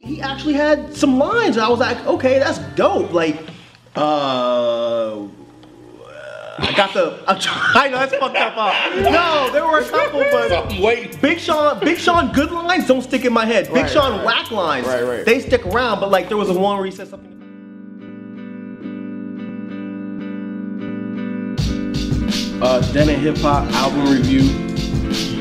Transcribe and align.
He 0.00 0.22
actually 0.22 0.54
had 0.54 0.94
some 0.94 1.18
lines. 1.18 1.56
And 1.56 1.64
I 1.64 1.68
was 1.68 1.80
like, 1.80 2.04
okay, 2.06 2.38
that's 2.38 2.58
dope. 2.74 3.12
Like, 3.12 3.36
uh, 3.96 5.22
I 6.58 6.72
got 6.76 6.94
the. 6.94 7.22
I'm 7.28 7.38
trying. 7.38 7.92
That's 7.92 8.14
fucked 8.14 8.36
up. 8.36 8.54
Uh, 8.56 9.00
no, 9.10 9.50
there 9.52 9.66
were 9.66 9.80
a 9.80 9.84
couple, 9.84 10.20
but 10.30 10.52
I'm. 10.52 11.20
Big 11.20 11.38
Sean, 11.38 11.80
Big 11.80 11.98
Sean, 11.98 12.32
good 12.32 12.50
lines 12.50 12.86
don't 12.86 13.02
stick 13.02 13.24
in 13.24 13.32
my 13.32 13.44
head. 13.44 13.66
Big 13.66 13.76
Right, 13.84 13.90
Sean, 13.90 14.18
right, 14.18 14.24
whack 14.24 14.50
lines, 14.50 14.86
Right, 14.86 15.02
right. 15.02 15.24
they 15.24 15.40
stick 15.40 15.64
around. 15.66 16.00
But 16.00 16.10
like, 16.10 16.28
there 16.28 16.36
was 16.36 16.48
a 16.48 16.54
one 16.58 16.76
where 16.76 16.86
he 16.86 16.92
said 16.92 17.08
something. 17.08 17.37
Uh, 22.60 22.80
Dead 22.92 23.08
End 23.08 23.22
Hip 23.22 23.36
Hop 23.38 23.70
album 23.74 24.12
review, 24.12 24.42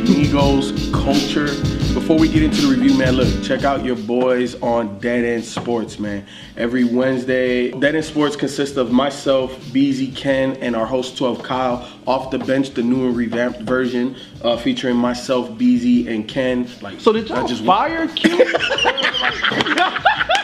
Migos 0.06 0.94
Culture. 0.94 1.48
Before 1.96 2.16
we 2.20 2.28
get 2.28 2.44
into 2.44 2.62
the 2.62 2.68
review, 2.68 2.96
man, 2.96 3.14
look, 3.16 3.44
check 3.44 3.64
out 3.64 3.84
your 3.84 3.96
boys 3.96 4.54
on 4.62 5.00
Dead 5.00 5.26
End 5.26 5.44
Sports, 5.44 5.98
man. 5.98 6.28
Every 6.58 6.84
Wednesday, 6.84 7.72
Dead 7.72 7.96
End 7.96 8.06
Sports 8.06 8.36
consists 8.36 8.78
of 8.78 8.92
myself, 8.92 9.52
BZ 9.72 10.16
Ken, 10.16 10.58
and 10.58 10.76
our 10.76 10.86
host 10.86 11.18
12 11.18 11.42
Kyle. 11.42 11.90
Off 12.06 12.30
the 12.30 12.38
bench, 12.38 12.76
the 12.76 12.84
new 12.84 13.08
and 13.08 13.18
revamped 13.18 13.62
version, 13.62 14.16
uh, 14.44 14.56
featuring 14.56 14.96
myself, 14.96 15.50
BZ, 15.58 16.08
and 16.08 16.28
Ken. 16.28 16.70
Like, 16.82 17.00
So 17.00 17.12
did 17.12 17.32
I 17.32 17.40
y'all 17.40 17.48
just 17.48 17.66
fire 17.66 18.08
Q? 18.10 18.38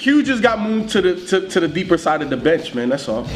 Q 0.00 0.22
just 0.22 0.42
got 0.42 0.58
moved 0.60 0.88
to 0.90 1.02
the 1.02 1.14
to, 1.26 1.46
to 1.48 1.60
the 1.60 1.68
deeper 1.68 1.98
side 1.98 2.22
of 2.22 2.30
the 2.30 2.36
bench, 2.36 2.74
man. 2.74 2.88
That's 2.88 3.06
all. 3.06 3.26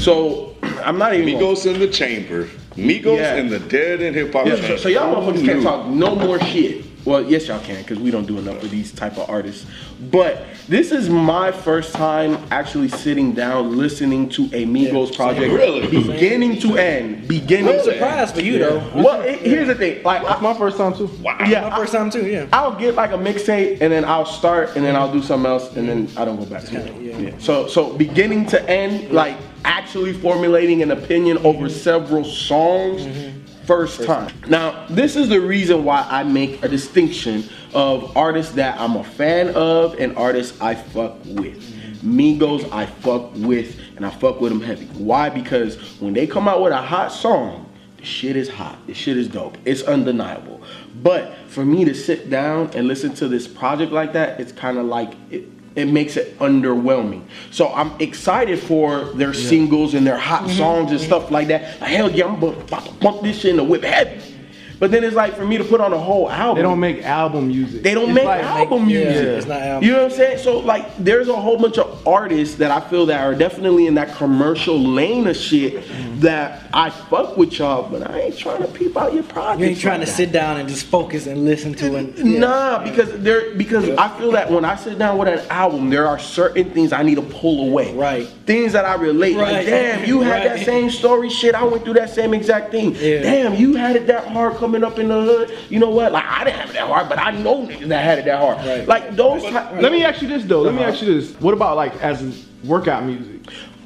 So 0.00 0.54
I'm 0.62 0.98
not 0.98 1.14
even. 1.14 1.34
gonna- 1.34 1.46
Migos 1.56 1.66
in 1.66 1.80
the 1.80 1.88
chamber. 1.88 2.48
Migos 2.76 3.18
Yeah. 3.18 3.34
in 3.36 3.48
the 3.48 3.58
Dead 3.58 4.02
End 4.02 4.14
Hip 4.14 4.32
Hop 4.32 4.46
Yeah, 4.46 4.54
so, 4.56 4.76
so 4.76 4.88
y'all 4.88 5.14
motherfuckers 5.16 5.44
can't 5.44 5.62
talk 5.62 5.86
no 5.88 6.14
more 6.14 6.38
shit. 6.38 6.84
Well, 7.06 7.22
yes, 7.22 7.46
y'all 7.46 7.60
can, 7.60 7.80
because 7.82 8.00
we 8.00 8.10
don't 8.10 8.26
do 8.26 8.36
enough 8.38 8.60
of 8.64 8.70
these 8.70 8.90
type 8.90 9.16
of 9.16 9.30
artists. 9.30 9.64
But 10.10 10.44
this 10.68 10.90
is 10.90 11.08
my 11.08 11.52
first 11.52 11.94
time 11.94 12.36
actually 12.50 12.88
sitting 12.88 13.32
down 13.32 13.76
listening 13.76 14.28
to 14.30 14.46
a 14.46 14.66
Migos 14.66 15.14
project, 15.14 15.52
Really? 15.52 15.86
beginning 15.86 16.58
to 16.60 16.76
end, 16.76 17.28
beginning 17.28 17.68
I'm 17.68 17.84
to 17.84 17.90
end. 17.90 18.00
surprised 18.00 18.34
for 18.34 18.40
you 18.42 18.58
though. 18.58 18.78
Well, 18.94 19.20
it- 19.22 19.38
here's 19.38 19.68
the 19.68 19.76
thing, 19.76 20.02
like, 20.02 20.22
That's 20.22 20.40
I, 20.40 20.42
my 20.42 20.54
first 20.54 20.76
time 20.76 20.94
too. 20.94 21.08
Wow. 21.22 21.38
yeah, 21.46 21.68
My 21.68 21.76
first 21.76 21.92
time 21.92 22.10
too, 22.10 22.26
yeah. 22.26 22.46
I'll 22.52 22.74
get 22.74 22.96
like 22.96 23.12
a 23.12 23.18
mixtape 23.18 23.80
and 23.80 23.92
then 23.92 24.04
I'll 24.04 24.26
start 24.26 24.74
and 24.74 24.84
then 24.84 24.96
I'll 24.96 25.12
do 25.12 25.22
something 25.22 25.50
else 25.50 25.76
and 25.76 25.88
then 25.88 26.08
I 26.16 26.24
don't 26.24 26.36
go 26.36 26.44
back 26.44 26.64
to 26.64 26.76
it. 26.76 27.02
yeah. 27.02 27.16
Yeah. 27.16 27.38
So 27.38 27.68
so 27.68 27.92
beginning 27.96 28.46
to 28.46 28.68
end, 28.68 29.12
like 29.12 29.36
actually 29.64 30.12
formulating 30.12 30.82
an 30.82 30.90
opinion 30.90 31.38
over 31.38 31.66
mm-hmm. 31.66 31.76
several 31.76 32.24
songs. 32.24 33.02
Mm-hmm. 33.02 33.35
First 33.66 34.04
time. 34.04 34.32
Now, 34.48 34.86
this 34.88 35.16
is 35.16 35.28
the 35.28 35.40
reason 35.40 35.84
why 35.84 36.06
I 36.08 36.22
make 36.22 36.62
a 36.62 36.68
distinction 36.68 37.48
of 37.74 38.16
artists 38.16 38.52
that 38.52 38.78
I'm 38.80 38.94
a 38.96 39.02
fan 39.02 39.48
of 39.56 39.98
and 39.98 40.16
artists 40.16 40.60
I 40.60 40.76
fuck 40.76 41.16
with. 41.24 41.60
Migos 42.02 42.70
I 42.72 42.86
fuck 42.86 43.34
with 43.34 43.80
and 43.96 44.06
I 44.06 44.10
fuck 44.10 44.40
with 44.40 44.52
them 44.52 44.60
heavy. 44.60 44.86
Why? 44.86 45.28
Because 45.30 45.76
when 46.00 46.12
they 46.12 46.26
come 46.26 46.46
out 46.46 46.62
with 46.62 46.72
a 46.72 46.80
hot 46.80 47.10
song, 47.10 47.68
the 47.96 48.04
shit 48.04 48.36
is 48.36 48.48
hot. 48.48 48.78
The 48.86 48.94
shit 48.94 49.16
is 49.16 49.26
dope. 49.26 49.58
It's 49.64 49.82
undeniable. 49.82 50.62
But 51.02 51.34
for 51.48 51.64
me 51.64 51.84
to 51.86 51.94
sit 51.94 52.30
down 52.30 52.70
and 52.74 52.86
listen 52.86 53.14
to 53.14 53.26
this 53.26 53.48
project 53.48 53.90
like 53.90 54.12
that, 54.12 54.38
it's 54.38 54.52
kind 54.52 54.78
of 54.78 54.86
like 54.86 55.14
it, 55.30 55.55
it 55.76 55.86
makes 55.86 56.16
it 56.16 56.38
underwhelming. 56.38 57.22
So 57.50 57.72
I'm 57.72 57.92
excited 58.00 58.58
for 58.58 59.04
their 59.12 59.34
singles 59.34 59.94
and 59.94 60.06
their 60.06 60.18
hot 60.18 60.42
mm-hmm. 60.42 60.58
songs 60.58 60.90
and 60.90 60.98
mm-hmm. 60.98 61.06
stuff 61.06 61.30
like 61.30 61.48
that. 61.48 61.78
Hell 61.80 62.10
yeah, 62.10 62.26
I'm 62.26 62.42
about 62.42 62.68
to 62.84 62.92
pump 62.94 63.22
this 63.22 63.40
shit 63.40 63.50
in 63.50 63.56
the 63.58 63.64
whip 63.64 63.84
heavy. 63.84 64.35
But 64.78 64.90
then 64.90 65.04
it's 65.04 65.16
like 65.16 65.34
for 65.36 65.44
me 65.46 65.56
to 65.58 65.64
put 65.64 65.80
on 65.80 65.92
a 65.92 65.98
whole 65.98 66.30
album. 66.30 66.56
They 66.56 66.62
don't 66.62 66.80
make 66.80 67.02
album 67.02 67.48
music. 67.48 67.82
They 67.82 67.94
don't 67.94 68.10
It's 68.10 68.14
make 68.14 68.24
like- 68.24 68.42
album 68.44 68.88
yeah, 68.90 69.04
music. 69.04 69.26
it's 69.28 69.46
not 69.46 69.62
album. 69.62 69.86
You 69.88 69.92
know 69.94 70.02
what 70.04 70.12
I'm 70.12 70.16
saying? 70.18 70.38
So 70.38 70.58
like, 70.58 70.96
there's 70.98 71.28
a 71.28 71.36
whole 71.36 71.56
bunch 71.58 71.78
of 71.78 72.06
artists 72.06 72.56
that 72.56 72.70
I 72.70 72.80
feel 72.80 73.06
that 73.06 73.20
are 73.22 73.34
definitely 73.34 73.86
in 73.86 73.94
that 73.94 74.14
commercial 74.14 74.78
lane 74.78 75.26
of 75.28 75.36
shit 75.36 75.82
that 76.20 76.62
I 76.74 76.90
fuck 76.90 77.36
with 77.36 77.58
y'all, 77.58 77.88
but 77.88 78.08
I 78.10 78.20
ain't 78.22 78.38
trying 78.38 78.60
to 78.62 78.68
peep 78.68 78.96
out 78.96 79.14
your 79.14 79.22
project. 79.22 79.60
You 79.60 79.66
ain't 79.66 79.80
trying 79.80 80.00
to 80.00 80.06
sit 80.06 80.30
down 80.32 80.58
and 80.58 80.68
just 80.68 80.84
focus 80.86 81.26
and 81.26 81.44
listen 81.44 81.74
to 81.74 81.96
it. 81.96 82.16
Yeah. 82.18 82.38
Nah, 82.38 82.84
because 82.84 83.12
there 83.22 83.54
because 83.54 83.88
I 83.90 84.08
feel 84.18 84.32
that 84.32 84.50
when 84.50 84.64
I 84.64 84.76
sit 84.76 84.98
down 84.98 85.16
with 85.18 85.28
an 85.28 85.46
album, 85.50 85.88
there 85.90 86.06
are 86.06 86.18
certain 86.18 86.70
things 86.70 86.92
I 86.92 87.02
need 87.02 87.14
to 87.16 87.22
pull 87.22 87.68
away. 87.68 87.94
Right. 87.94 88.26
Things 88.46 88.72
that 88.74 88.84
I 88.84 88.94
relate. 88.94 89.36
Right. 89.36 89.52
Like, 89.52 89.66
damn, 89.66 90.04
you 90.04 90.20
had 90.20 90.44
that 90.44 90.64
same 90.66 90.90
story. 90.90 91.30
Shit, 91.30 91.54
I 91.54 91.64
went 91.64 91.84
through 91.84 91.94
that 91.94 92.10
same 92.10 92.34
exact 92.34 92.70
thing. 92.72 92.94
Yeah. 92.94 93.22
Damn, 93.22 93.54
you 93.54 93.74
had 93.74 93.96
it 93.96 94.06
that 94.08 94.26
hard 94.28 94.54
coming 94.66 94.82
up 94.84 94.98
in 94.98 95.08
the 95.08 95.20
hood. 95.22 95.56
You 95.70 95.78
know 95.78 95.90
what? 95.90 96.10
Like 96.12 96.24
I 96.24 96.44
didn't 96.44 96.56
have 96.60 96.70
it 96.70 96.72
that 96.74 96.88
hard, 96.88 97.08
but 97.08 97.18
I 97.18 97.30
know 97.30 97.66
niggas 97.66 97.88
that 97.88 98.02
had 98.04 98.18
it 98.18 98.24
that 98.24 98.40
hard. 98.40 98.58
Right. 98.66 98.86
Like 98.86 99.14
those. 99.14 99.42
ti- 99.42 99.50
Let 99.50 99.92
me 99.92 100.04
ask 100.04 100.20
you 100.22 100.28
this 100.28 100.44
though. 100.44 100.62
Let 100.62 100.74
me 100.74 100.80
Uh-huh. 100.80 100.90
ask 100.92 101.02
you 101.02 101.14
this. 101.14 101.32
What 101.40 101.54
about 101.54 101.76
like 101.76 101.94
as 102.02 102.46
workout 102.64 103.04
music? 103.04 103.40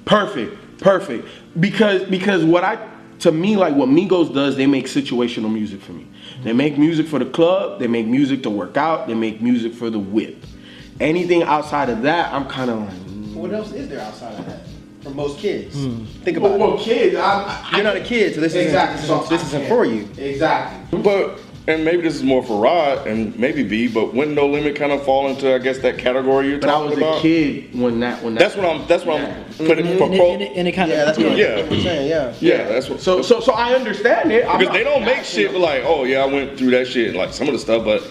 Perfect, 0.07 0.79
perfect. 0.81 1.29
Because 1.59 2.03
because 2.05 2.45
what 2.45 2.65
I 2.65 2.79
to 3.21 3.31
me 3.31 3.57
like 3.57 3.75
what 3.75 3.89
Migos 3.91 4.33
does, 4.33 4.57
they 4.57 4.67
make 4.67 4.87
situational 4.87 5.53
music 5.53 5.81
for 5.83 5.93
me. 5.93 6.07
They 6.43 6.55
make 6.55 6.79
music 6.79 7.07
for 7.07 7.19
the 7.19 7.27
club. 7.27 7.79
They 7.79 7.87
make 7.87 8.07
music 8.07 8.43
to 8.45 8.51
work 8.51 8.79
out. 8.79 9.07
They 9.07 9.15
make 9.15 9.43
music 9.43 9.75
for 9.75 9.91
the 9.91 9.99
whip. 9.99 10.43
Anything 10.99 11.43
outside 11.43 11.91
of 11.91 12.03
that, 12.03 12.33
I'm 12.33 12.47
kind 12.47 12.71
of 12.71 12.79
like. 12.81 12.89
mm. 12.91 13.35
What 13.35 13.53
else 13.53 13.73
is 13.73 13.89
there 13.89 14.01
outside 14.01 14.39
of 14.39 14.47
that? 14.47 14.59
For 15.03 15.11
most 15.11 15.38
kids, 15.38 15.75
hmm. 15.77 16.05
think 16.25 16.37
about 16.37 16.59
Well, 16.59 16.72
it. 16.72 16.75
well, 16.75 16.84
kids, 16.84 17.16
I, 17.16 17.69
I, 17.72 17.77
You're 17.77 17.84
not 17.84 17.97
a 17.97 18.05
kid, 18.05 18.34
so 18.34 18.41
this 18.43 18.55
exactly. 18.55 19.03
isn't 19.03 19.22
So 19.22 19.27
this 19.31 19.43
isn't 19.47 19.66
for 19.66 19.87
you. 19.87 20.06
Exactly. 20.19 21.00
But 21.00 21.38
and 21.66 21.84
maybe 21.87 22.03
this 22.03 22.15
is 22.15 22.22
more 22.22 22.43
for 22.43 22.61
Rod 22.62 23.06
and 23.06 23.39
maybe 23.39 23.62
B, 23.62 23.89
but 23.89 24.12
when 24.12 24.34
No 24.34 24.47
Limit 24.47 24.77
kind 24.77 24.93
of 24.93 25.03
fall 25.03 25.28
into 25.31 25.55
I 25.55 25.59
guess 25.59 25.78
that 25.78 25.97
category 25.97 26.49
you're 26.49 26.59
talking 26.59 26.93
about. 26.93 27.00
But 27.00 27.05
I 27.06 27.09
was 27.10 27.15
about. 27.15 27.19
a 27.19 27.22
kid 27.22 27.75
when 27.81 27.99
that 28.00 28.22
when 28.22 28.34
that. 28.34 28.41
That's 28.41 28.56
what 28.56 28.66
I'm. 28.66 28.87
That's 28.89 29.05
what 29.06 29.22
I'm 29.22 29.44
putting 29.55 29.87
And, 29.87 29.99
for 29.99 30.05
and, 30.05 30.16
pro. 30.16 30.33
and, 30.33 30.43
and 30.43 30.69
it 30.69 30.72
kind 30.72 30.91
Yeah, 30.91 30.97
of 31.00 31.06
that's 31.06 31.19
what 31.19 31.37
Yeah. 31.39 31.47
I'm 31.60 31.81
saying. 31.81 32.09
Yeah. 32.10 32.34
yeah, 32.41 32.69
that's 32.69 32.91
what. 32.91 33.00
So 33.00 33.22
so 33.22 33.41
so 33.41 33.53
I 33.55 33.72
understand 33.75 34.33
it 34.33 34.44
I'm 34.44 34.59
because 34.59 34.66
not- 34.66 34.75
they 34.75 34.84
don't 34.84 35.05
make 35.06 35.25
shit 35.25 35.55
like, 35.55 35.83
oh 35.84 36.05
yeah, 36.05 36.22
I 36.22 36.27
went 36.27 36.59
through 36.59 36.72
that 36.72 36.87
shit, 36.89 37.15
like 37.15 37.33
some 37.33 37.47
of 37.47 37.55
the 37.55 37.59
stuff, 37.59 37.84
but 37.87 38.03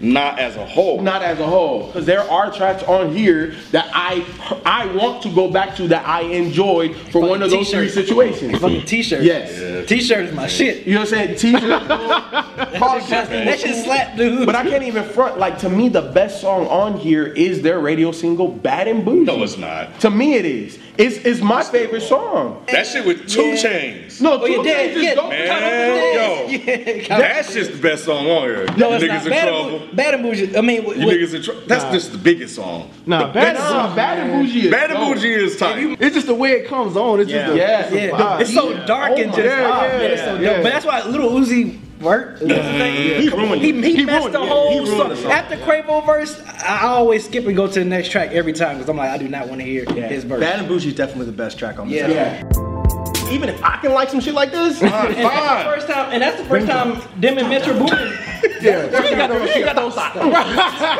not 0.00 0.38
as 0.38 0.56
a 0.56 0.64
whole. 0.64 1.00
not 1.02 1.22
as 1.22 1.40
a 1.40 1.46
whole 1.46 1.86
because 1.86 2.06
there 2.06 2.20
are 2.30 2.52
tracks 2.52 2.82
on 2.84 3.14
here 3.14 3.54
that 3.72 3.90
I 3.92 4.24
I 4.64 4.86
want 4.94 5.22
to 5.22 5.34
go 5.34 5.50
back 5.50 5.74
to 5.76 5.88
that 5.88 6.06
I 6.06 6.22
enjoyed 6.22 6.96
for 7.10 7.20
one 7.20 7.42
of 7.42 7.50
those 7.50 7.70
three 7.70 7.88
situations. 7.88 8.58
fucking 8.58 8.84
t-shirt. 8.86 9.22
Yes. 9.22 9.88
T-shirt 9.88 10.26
is 10.26 10.34
my 10.34 10.46
shit. 10.46 10.86
You 10.86 10.94
know 10.94 11.00
what 11.00 11.12
I'm 11.12 11.36
saying? 11.36 11.38
T-shirt. 11.38 11.82
That 12.68 13.58
shit 13.60 13.84
slap, 13.84 14.16
dude. 14.16 14.44
But 14.46 14.54
I 14.54 14.62
can't 14.68 14.82
even 14.82 15.04
front. 15.04 15.38
Like 15.38 15.58
to 15.58 15.68
me, 15.68 15.88
the 15.88 16.02
best 16.02 16.40
song 16.40 16.66
on 16.66 16.98
here 16.98 17.26
is 17.26 17.62
their 17.62 17.78
radio 17.78 18.12
single 18.12 18.48
"Bad 18.48 18.88
and 18.88 19.04
Bougie." 19.04 19.24
No, 19.26 19.42
it's 19.42 19.56
not. 19.56 20.00
To 20.00 20.10
me, 20.10 20.34
it 20.34 20.44
is. 20.44 20.78
It's, 20.98 21.16
it's 21.18 21.40
my 21.40 21.62
favorite 21.62 22.00
song. 22.00 22.64
That 22.72 22.84
shit 22.84 23.06
with 23.06 23.28
two 23.28 23.40
Yeah. 23.50 23.56
chains. 23.56 24.20
No, 24.20 24.32
Oh, 24.42 24.46
Two 24.48 24.52
yeah, 24.68 24.74
Chainz 24.88 24.96
is 24.96 25.02
yeah, 25.04 25.14
dope. 25.14 25.28
Man, 25.30 26.14
yo, 26.14 26.48
yeah, 26.48 27.18
that's 27.18 27.54
just 27.54 27.70
the 27.70 27.78
best 27.78 28.04
song 28.04 28.26
on 28.26 28.42
here. 28.48 28.66
no, 28.76 28.92
it's 28.94 29.04
niggas 29.04 29.08
not. 29.08 29.24
in 29.26 29.30
Bad 29.30 29.42
trouble. 29.48 29.78
and, 29.78 29.90
Bou- 29.90 29.96
Bad 29.96 30.14
and 30.14 30.22
Bougie. 30.24 30.56
I 30.56 30.60
mean, 30.60 30.82
You 30.82 30.86
what, 30.88 30.96
niggas 30.96 31.34
in 31.34 31.42
trouble. 31.42 31.60
That's 31.68 31.84
just 31.94 32.10
the 32.10 32.18
biggest 32.18 32.56
song. 32.56 32.90
Nah, 33.06 33.28
The 33.28 33.32
bad, 33.32 33.54
best 33.56 33.60
Nah, 33.70 33.86
song. 33.86 33.96
Bad 33.96 34.18
and 34.18 34.32
Bougie 34.42 34.60
is 34.66 34.70
Bad 34.72 34.90
and. 34.90 34.98
Bougie 35.14 35.32
is 35.34 35.56
tight. 35.56 35.96
It's 36.00 36.14
just 36.16 36.26
the 36.26 36.34
way 36.34 36.50
it 36.52 36.66
comes 36.66 36.96
on. 36.96 37.20
It's 37.20 37.30
just 37.30 37.46
the, 37.52 37.56
Yeah. 37.56 37.80
it's 37.82 37.90
the 37.90 37.96
yeah, 38.00 38.10
vibe. 38.10 38.40
it's 38.40 38.52
so 38.54 38.67
dark 38.86 39.12
Oh 39.12 39.22
and 39.22 39.32
just 39.34 39.42
God. 39.48 39.70
ah, 39.70 39.80
man, 39.98 40.10
Yeah, 40.10 40.24
so 40.24 40.34
yeah. 40.40 40.52
dope. 40.54 40.62
But 40.62 40.70
that's 40.72 40.84
why 40.86 41.02
Little 41.04 41.30
Uzi 41.30 41.78
worked. 42.00 42.40
That's 42.40 42.78
the. 42.78 42.84
He 42.86 43.30
He, 43.72 43.72
he, 43.82 43.96
He 43.96 44.04
messed 44.04 44.32
the 44.32 44.40
it. 44.40 44.44
Yeah, 44.44 44.48
whole 44.48 44.86
song. 44.86 45.08
the 45.10 45.16
song. 45.16 45.32
After 45.32 45.56
Quavo 45.56 46.04
verse, 46.06 46.40
I 46.46 46.78
I 46.82 46.86
always 46.88 47.24
skip 47.24 47.46
and 47.46 47.56
go 47.56 47.66
to 47.66 47.78
the 47.78 47.84
next 47.84 48.10
track 48.10 48.30
every 48.32 48.52
time 48.52 48.76
because 48.76 48.88
I'm 48.88 48.96
like, 48.96 49.10
I 49.10 49.18
do 49.18 49.28
not 49.28 49.48
want 49.48 49.60
to 49.60 49.66
hear 49.66 49.84
his 49.84 50.24
verse. 50.24 50.40
Bad 50.40 50.58
and 50.60 50.68
Bougie 50.68 50.88
is 50.88 50.94
definitely 50.94 51.26
the 51.26 51.32
best 51.32 51.58
track 51.58 51.78
on 51.78 51.88
this 51.88 51.98
Yeah. 51.98 52.06
album. 52.06 52.50
Yeah. 52.54 53.30
Even 53.30 53.50
if 53.50 53.62
I 53.62 53.76
can 53.76 53.92
like 53.92 54.08
some 54.08 54.20
shit 54.20 54.32
like 54.32 54.52
this, 54.52 54.80
and 54.80 54.90
that's 54.90 55.14
the 55.16 55.70
first 55.70 55.86
time, 55.86 56.12
and 56.12 56.22
that's 56.22 56.38
the 56.40 56.46
first 56.48 56.66
time 56.66 57.02
them 57.20 57.36
and 57.36 57.48
Metro 57.50 57.74
Boomin. 57.74 58.16
Yeah. 58.62 59.02
she 59.02 59.14
got 59.14 59.28
those, 59.30 59.50
she 59.50 59.62
got 59.62 59.76
those 59.76 59.94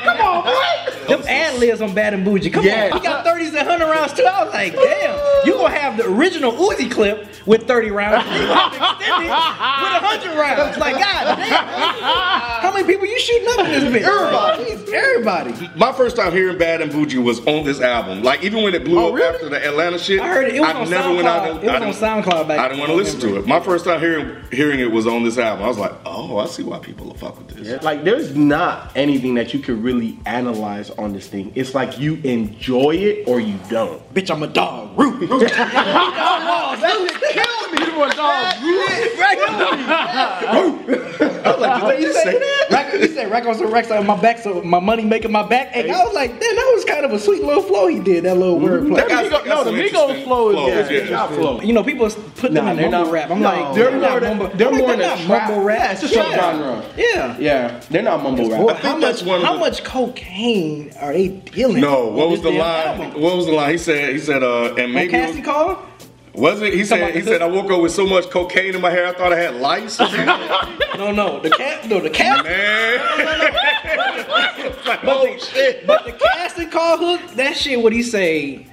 Come 0.00 0.20
on, 0.20 0.44
boy. 0.44 1.06
Them 1.08 1.22
ad 1.28 1.58
libs 1.58 1.80
on 1.82 1.92
Bad 1.94 2.14
and 2.14 2.24
Bougie. 2.24 2.50
Come 2.50 2.64
Yeah. 2.64 2.90
on, 2.92 3.00
he 3.00 3.04
got 3.06 3.24
30s 3.26 3.48
and 3.48 3.56
100 3.68 3.84
rounds 3.86 4.12
too. 4.12 4.24
I 4.24 4.44
was 4.44 4.52
like, 4.54 4.74
damn, 4.74 5.18
you 5.46 5.54
gonna 5.54 5.74
have 5.76 5.96
the 5.96 6.06
original 6.08 6.52
Uzi 6.52 6.90
clip 6.90 7.26
with 7.46 7.66
30 7.66 7.90
rounds, 7.90 8.24
you 8.26 8.46
gonna 8.46 8.54
have 8.54 9.00
extended 9.00 9.20
with 9.20 9.30
100 9.30 10.38
rounds. 10.38 10.76
Like, 10.80 10.94
god 10.94 11.36
damn, 11.36 11.64
how 12.62 12.72
many 12.72 12.84
people 12.86 13.06
you 13.06 13.18
shooting 13.18 13.48
up 13.48 13.58
in 13.66 13.70
this 13.72 13.84
bitch? 13.84 14.06
Everybody, 14.06 14.94
everybody. 14.94 15.70
My 15.76 15.92
first 15.92 16.16
time 16.16 16.32
hearing 16.32 16.56
Bad 16.58 16.80
and 16.80 16.90
Bougie 16.92 17.18
was 17.18 17.40
on 17.46 17.64
this 17.64 17.80
album. 17.80 18.22
Like 18.22 18.42
even 18.44 18.62
when 18.62 18.74
it 18.74 18.84
blew 18.84 18.98
Oh, 18.98 19.08
up 19.08 19.14
really? 19.14 19.34
after 19.34 19.48
the 19.50 19.64
Atlanta 19.66 19.98
shit, 19.98 20.20
I 20.20 20.28
heard 20.28 20.46
it. 20.48 20.54
It 20.54 20.60
was 20.60 20.68
I 20.70 20.72
on 21.02 21.16
went 21.16 21.26
out 21.28 21.42
SoundCloud. 21.44 21.50
and- 21.50 21.64
It 21.64 21.90
was 21.90 22.02
I 22.02 22.10
on 22.12 22.22
SoundCloud 22.22 22.48
back 22.48 22.58
I 22.60 22.68
didn't 22.68 22.80
want 22.80 22.90
to 22.90 22.96
listen 22.96 23.20
to 23.20 23.36
it. 23.38 23.46
My 23.46 23.60
first 23.60 23.84
time 23.84 24.00
hearing 24.00 24.36
hearing 24.52 24.80
it 24.80 24.90
was 24.90 25.06
on 25.06 25.22
this 25.24 25.36
album. 25.38 25.64
I 25.64 25.68
was 25.68 25.78
like, 25.78 25.92
oh 26.20 26.38
I 26.38 26.46
see 26.46 26.62
why 26.62 26.78
people 26.78 27.06
will 27.06 27.14
fuck 27.14 27.38
with 27.38 27.48
this. 27.48 27.82
Like 27.82 28.04
there's 28.04 28.36
not 28.36 28.92
anything 28.96 29.34
that 29.34 29.54
you 29.54 29.60
can 29.60 29.82
really 29.82 30.18
analyze 30.26 30.90
on 30.90 31.12
this 31.12 31.28
thing. 31.28 31.52
It's 31.54 31.74
like 31.74 31.98
you 31.98 32.16
enjoy 32.16 32.96
it 32.96 33.26
or 33.28 33.40
you 33.40 33.58
don't. 33.68 34.02
Bitch, 34.14 34.30
I'm 34.30 34.42
a 34.42 34.46
dog. 34.46 34.98
Root, 34.98 35.28
root. 35.30 35.50
Like, 41.60 42.00
You 42.00 42.12
say 42.12 42.38
that? 42.38 42.66
Rack, 42.70 42.92
you 42.94 43.08
said 43.08 43.30
rack 43.30 43.46
on 43.46 43.54
some 43.54 43.70
racks 43.72 43.90
on 43.90 44.06
my 44.06 44.20
back, 44.20 44.38
so 44.38 44.62
my 44.62 44.78
money 44.80 45.04
making 45.04 45.32
my 45.32 45.46
back. 45.46 45.70
ache. 45.76 45.90
I 45.90 46.04
was 46.04 46.14
like, 46.14 46.30
damn, 46.30 46.56
that 46.56 46.72
was 46.74 46.84
kind 46.84 47.04
of 47.04 47.12
a 47.12 47.18
sweet 47.18 47.42
little 47.42 47.62
flow 47.62 47.86
he 47.86 47.98
did. 48.00 48.24
That 48.24 48.36
little 48.36 48.58
wordplay. 48.60 48.96
That 48.96 49.08
guy's- 49.08 49.26
Migo- 49.28 49.44
got 49.44 49.46
no, 49.46 49.64
the 49.64 49.70
Migos 49.72 49.90
flow 49.90 50.10
is- 50.10 50.24
flows, 50.24 50.90
yeah, 50.90 50.90
yeah. 51.00 51.06
Drop 51.06 51.30
flow. 51.32 51.60
You 51.60 51.72
know, 51.72 51.82
people 51.84 52.08
put 52.36 52.52
them 52.52 52.64
Nah, 52.64 52.70
in 52.72 52.76
they're 52.76 52.90
mumble 52.90 53.04
not- 53.06 53.12
rap. 53.12 53.30
I'm 53.30 53.40
no, 53.40 53.48
like, 53.48 53.74
they're 53.74 53.90
not 53.90 54.10
more 54.10 54.20
than- 54.20 54.38
mumble- 54.38 54.56
they're 54.56 54.68
I'm 54.68 54.72
like, 54.74 54.82
more 54.82 54.90
than 54.96 54.98
not 55.00 55.20
a 55.20 55.28
mumble 55.28 55.62
rap. 55.64 55.78
Yeah, 55.78 55.92
it's 55.92 56.00
just 56.00 56.14
a 56.14 56.18
genre. 56.32 56.82
Yeah. 56.96 57.36
Yeah, 57.38 57.80
they're 57.90 58.02
not 58.02 58.22
mumble 58.22 58.48
Boy, 58.48 58.66
rap. 58.66 58.76
how 58.78 58.92
much? 58.92 59.00
that's 59.00 59.22
one 59.22 59.40
of 59.40 59.44
How 59.46 59.52
the- 59.54 59.58
much 59.60 59.84
cocaine 59.84 60.92
are 61.00 61.12
they 61.12 61.28
dealing? 61.28 61.80
No, 61.80 62.06
what 62.06 62.30
was 62.30 62.40
the 62.42 62.50
damn 62.50 62.98
line? 62.98 63.20
What 63.20 63.36
was 63.36 63.46
the 63.46 63.52
line? 63.52 63.72
He 63.72 63.78
said, 63.78 64.10
he 64.12 64.18
said, 64.18 64.42
uh, 64.42 64.74
and 64.74 64.80
On 64.80 64.92
maybe 64.92 65.10
Cassie 65.12 65.42
call? 65.42 65.78
Was, 66.34 66.60
was 66.60 66.62
it? 66.62 66.74
He 66.74 66.84
said, 66.84 67.14
he 67.14 67.22
said, 67.22 67.42
I 67.42 67.46
woke 67.46 67.70
up 67.70 67.80
with 67.80 67.92
so 67.92 68.06
much 68.06 68.30
cocaine 68.30 68.74
in 68.74 68.80
my 68.80 68.90
hair, 68.90 69.06
I 69.06 69.12
thought 69.12 69.32
I 69.32 69.36
had 69.38 69.56
lice. 69.56 69.98
No, 71.00 71.12
no, 71.12 71.40
the 71.40 71.48
cat, 71.48 71.88
no, 71.88 71.98
the 71.98 72.10
cat. 72.10 72.44
Man, 72.44 73.00
It's 74.66 74.86
like, 74.86 75.00
oh 75.04 75.38
shit. 75.38 75.86
But 75.86 76.04
the 76.04 76.12
casting 76.12 76.68
call 76.68 76.98
hook, 76.98 77.22
that 77.36 77.56
shit. 77.56 77.80
What 77.82 77.94
he 77.94 78.02
say? 78.02 78.66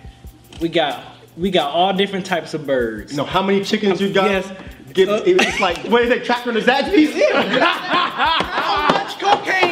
We 0.60 0.68
got, 0.68 1.06
we 1.38 1.50
got 1.52 1.72
all 1.72 1.94
different 1.94 2.26
types 2.26 2.54
of 2.54 2.68
birds. 2.68 3.16
No, 3.16 3.24
how 3.24 3.42
many 3.42 3.64
chickens 3.64 4.02
you 4.02 4.12
got? 4.12 4.30
Yes. 4.30 4.52
Give, 4.94 5.08
Uh, 5.08 5.22
it's 5.26 5.60
like, 5.62 5.78
what 5.86 6.02
is 6.02 6.10
it, 6.10 6.26
tractor 6.26 6.50
and 6.50 6.58
the 6.58 6.64
Zaxby's? 6.70 7.14
How 7.62 8.88
much 8.92 9.20
cocaine 9.20 9.67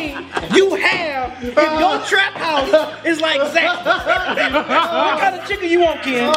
you 0.55 0.75
have 0.75 1.43
in 1.43 1.79
your 1.79 1.99
trap 2.05 2.33
house 2.33 2.71
is 3.05 3.21
like 3.21 3.41
Zach. 3.51 3.85
what 3.85 5.19
kind 5.19 5.35
of 5.35 5.47
chicken 5.47 5.69
you 5.69 5.81
want, 5.81 6.01
Ken? 6.01 6.33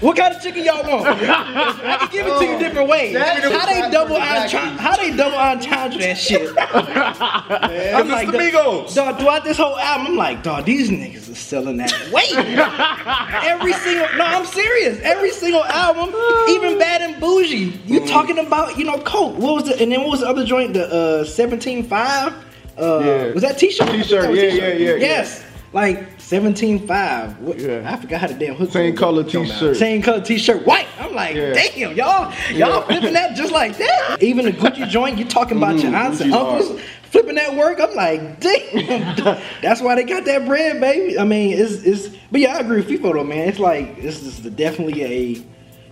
What 0.00 0.16
kind 0.16 0.34
of 0.34 0.42
chicken 0.42 0.64
y'all 0.64 0.82
want? 0.82 1.06
I 1.22 1.96
can 2.00 2.10
give 2.10 2.26
it 2.26 2.38
to 2.38 2.44
you 2.44 2.58
different 2.58 2.88
ways. 2.88 3.16
How 3.16 3.66
they 3.66 3.90
double 3.90 4.16
entendre? 4.16 4.80
How 4.80 4.96
they 4.96 5.16
double 5.16 5.38
entendre 5.38 5.98
that 6.00 6.18
shit? 6.18 6.52
I'm 6.58 8.10
it's 8.10 8.30
the 8.30 8.94
dog- 8.94 9.18
throughout 9.18 9.44
this 9.44 9.56
whole 9.56 9.78
album, 9.78 10.08
I'm 10.08 10.16
like, 10.16 10.42
dog, 10.42 10.64
these 10.64 10.90
niggas 10.90 11.30
are 11.30 11.34
selling 11.34 11.76
that 11.78 11.92
weight. 12.12 12.34
Every 13.44 13.72
single, 13.72 14.06
no, 14.16 14.24
I'm 14.24 14.46
serious. 14.46 15.00
Every 15.02 15.30
single 15.30 15.64
album, 15.64 16.08
even 16.50 16.78
Bad 16.78 17.02
and 17.02 17.20
Bougie, 17.20 17.80
you 17.86 18.06
talking 18.06 18.38
about, 18.38 18.76
you 18.76 18.84
know, 18.84 18.98
Coke. 18.98 19.36
What 19.38 19.54
was 19.54 19.64
the, 19.64 19.80
and 19.80 19.90
then 19.92 20.00
what 20.02 20.10
was 20.10 20.20
the 20.20 20.28
other 20.28 20.44
joint? 20.44 20.74
The 20.74 20.86
uh, 20.86 21.24
17.5? 21.24 22.34
Uh, 22.78 23.02
Yeah. 23.04 23.32
Was 23.32 23.42
that 23.42 23.58
T-shirt? 23.58 23.88
T-shirt, 23.90 24.34
yeah, 24.34 24.42
yeah, 24.42 24.68
yeah, 24.74 24.94
Yes. 24.96 25.44
Like 25.72 26.18
17.5. 26.18 27.38
What, 27.40 27.58
Yeah. 27.58 27.82
I 27.90 27.96
forgot 27.96 28.20
how 28.20 28.26
the 28.26 28.34
damn 28.34 28.54
hook 28.54 28.70
Same 28.72 28.94
color 28.94 29.24
t-shirt. 29.24 29.76
Same 29.76 30.02
color 30.02 30.20
t-shirt, 30.20 30.66
white. 30.66 30.86
I'm 31.00 31.14
like, 31.14 31.34
Yeah. 31.34 31.52
damn, 31.54 31.94
y'all, 31.96 32.32
y'all 32.52 32.82
flipping 32.82 33.14
that 33.14 33.36
just 33.36 33.52
like 33.52 33.78
that. 33.78 34.18
Even 34.22 34.44
the 34.44 34.52
Gucci 34.52 34.86
joint, 34.88 35.18
you 35.18 35.24
talking 35.24 35.56
about 35.56 35.78
your 35.82 35.94
aunts 35.94 36.20
and 36.20 36.32
uncles 36.34 36.78
flipping 37.10 37.34
that 37.36 37.54
work. 37.54 37.78
I'm 37.80 37.94
like, 37.94 38.40
damn. 38.40 39.38
That's 39.62 39.80
why 39.80 39.94
they 39.94 40.04
got 40.04 40.24
that 40.24 40.46
bread, 40.46 40.80
baby. 40.80 41.18
I 41.18 41.24
mean, 41.24 41.56
it's 41.58 41.82
it's. 41.84 42.08
But 42.30 42.40
yeah, 42.40 42.56
I 42.56 42.60
agree 42.60 42.80
with 42.80 42.88
FIFO 42.88 43.12
though, 43.14 43.24
man. 43.24 43.48
It's 43.48 43.58
like 43.58 44.00
this 44.02 44.22
is 44.22 44.38
definitely 44.40 45.02
a. 45.04 45.42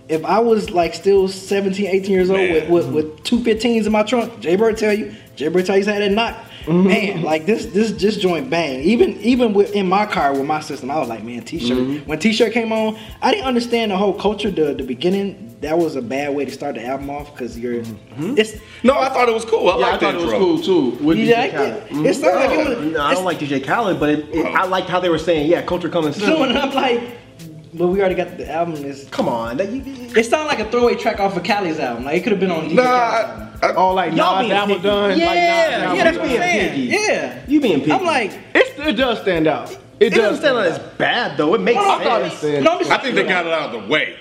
If 0.09 0.25
I 0.25 0.39
was 0.39 0.71
like 0.71 0.93
still 0.93 1.27
17, 1.27 1.87
18 1.87 2.11
years 2.11 2.29
old 2.29 2.39
with, 2.39 2.69
with, 2.69 2.87
with 2.91 3.23
two 3.23 3.39
15s 3.39 3.85
in 3.85 3.91
my 3.91 4.03
trunk, 4.03 4.39
Jay 4.39 4.55
Bird 4.55 4.77
tell 4.77 4.93
you, 4.93 5.15
Jay 5.35 5.47
Bird 5.47 5.65
tell 5.65 5.77
you 5.77 5.85
how 5.85 5.99
that 5.99 6.11
knock. 6.11 6.37
Mm-hmm. 6.65 6.87
Man, 6.87 7.21
like 7.23 7.47
this, 7.47 7.65
this, 7.67 7.91
this 7.91 8.17
joint 8.17 8.49
bang. 8.49 8.81
Even, 8.81 9.19
even 9.21 9.53
with 9.53 9.71
in 9.73 9.89
my 9.89 10.05
car 10.05 10.33
with 10.33 10.45
my 10.45 10.59
system, 10.59 10.91
I 10.91 10.99
was 10.99 11.09
like, 11.09 11.23
man, 11.23 11.43
t-shirt. 11.43 11.75
Mm-hmm. 11.75 12.07
When 12.07 12.19
t-shirt 12.19 12.53
came 12.53 12.71
on, 12.71 12.99
I 13.21 13.31
didn't 13.31 13.47
understand 13.47 13.91
the 13.91 13.97
whole 13.97 14.13
culture. 14.13 14.51
The 14.51 14.75
the 14.75 14.83
beginning, 14.83 15.57
that 15.61 15.77
was 15.77 15.95
a 15.95 16.01
bad 16.03 16.35
way 16.35 16.45
to 16.45 16.51
start 16.51 16.75
the 16.75 16.85
album 16.85 17.09
off 17.09 17.31
because 17.33 17.57
you're, 17.57 17.81
mm-hmm. 17.81 18.37
it's 18.37 18.57
No, 18.83 18.99
I 18.99 19.09
thought 19.09 19.27
it 19.27 19.33
was 19.33 19.45
cool. 19.45 19.69
I 19.69 19.77
Yeah, 19.77 19.85
I 19.85 19.89
liked 19.89 19.99
the 20.01 20.05
thought 20.05 20.15
it 20.15 20.25
was 20.25 20.33
cool 20.33 20.59
too. 20.59 21.03
With 21.03 21.17
you 21.17 21.33
DJ 21.33 21.37
liked 21.37 21.53
Khaled. 21.55 22.05
it. 22.05 22.05
It 22.05 22.13
sounded 22.15 22.39
like 22.39 22.59
it 22.59 22.77
was. 22.77 22.93
No, 22.93 23.01
I 23.01 23.13
don't 23.15 23.25
like 23.25 23.39
DJ 23.39 23.65
Khaled, 23.65 23.99
but 23.99 24.09
it, 24.09 24.29
it, 24.29 24.45
I 24.45 24.65
oh. 24.65 24.69
liked 24.69 24.87
how 24.87 24.99
they 24.99 25.09
were 25.09 25.17
saying, 25.17 25.49
yeah, 25.49 25.63
culture 25.63 25.89
coming 25.89 26.13
soon. 26.13 26.25
So 26.25 26.43
and 26.43 26.57
I'm 26.57 26.71
like, 26.75 27.20
but 27.73 27.87
we 27.87 27.99
already 27.99 28.15
got 28.15 28.37
the 28.37 28.49
album. 28.51 28.75
Is 28.85 29.07
Come 29.11 29.27
on, 29.29 29.57
that, 29.57 29.71
you, 29.71 29.81
it 29.85 30.25
sounded 30.25 30.47
like 30.47 30.59
a 30.59 30.69
throwaway 30.69 30.95
track 30.95 31.19
off 31.19 31.35
of 31.37 31.43
Khaled's 31.43 31.79
album. 31.79 32.03
Like 32.05 32.17
it 32.17 32.23
could 32.23 32.31
have 32.31 32.39
been 32.41 32.51
on 32.51 32.65
DJ 32.69 32.75
Nah, 32.75 32.83
Khaled's 32.83 33.29
album. 33.29 33.59
I, 33.61 33.67
I, 33.67 33.75
Oh, 33.75 33.93
like 33.93 34.13
Y'all 34.13 34.35
Nas 34.37 34.41
being 34.43 34.51
album 34.53 34.75
picky. 34.77 34.87
done. 34.87 35.19
Yeah, 35.19 35.25
like 35.25 35.35
Nas 35.35 35.97
yeah, 35.97 36.03
that's 36.03 36.17
what 36.17 36.29
I'm 36.29 36.37
saying. 36.37 36.69
picky. 36.71 36.81
Yeah, 36.87 37.43
you 37.47 37.61
being 37.61 37.79
picky. 37.79 37.91
I'm 37.91 38.05
like, 38.05 38.39
It's, 38.55 38.79
it 38.79 38.93
does 38.93 39.21
stand 39.21 39.47
out. 39.47 39.71
It, 39.71 39.77
it 39.99 40.09
does 40.15 40.39
doesn't 40.39 40.41
stand 40.41 40.57
out 40.57 40.65
as 40.65 40.79
bad 40.97 41.37
though. 41.37 41.53
It 41.53 41.61
makes 41.61 41.75
no, 41.75 41.83
no, 41.83 41.89
I 41.91 42.03
thought 42.03 42.21
sense. 42.21 42.33
it 42.33 42.37
said- 42.37 42.63
no, 42.63 42.71
I'm 42.73 42.79
just- 42.79 42.91
I 42.91 42.97
think 42.97 43.15
they 43.15 43.23
got 43.23 43.45
it 43.45 43.53
out 43.53 43.73
of 43.73 43.83
the 43.83 43.87
way. 43.87 44.15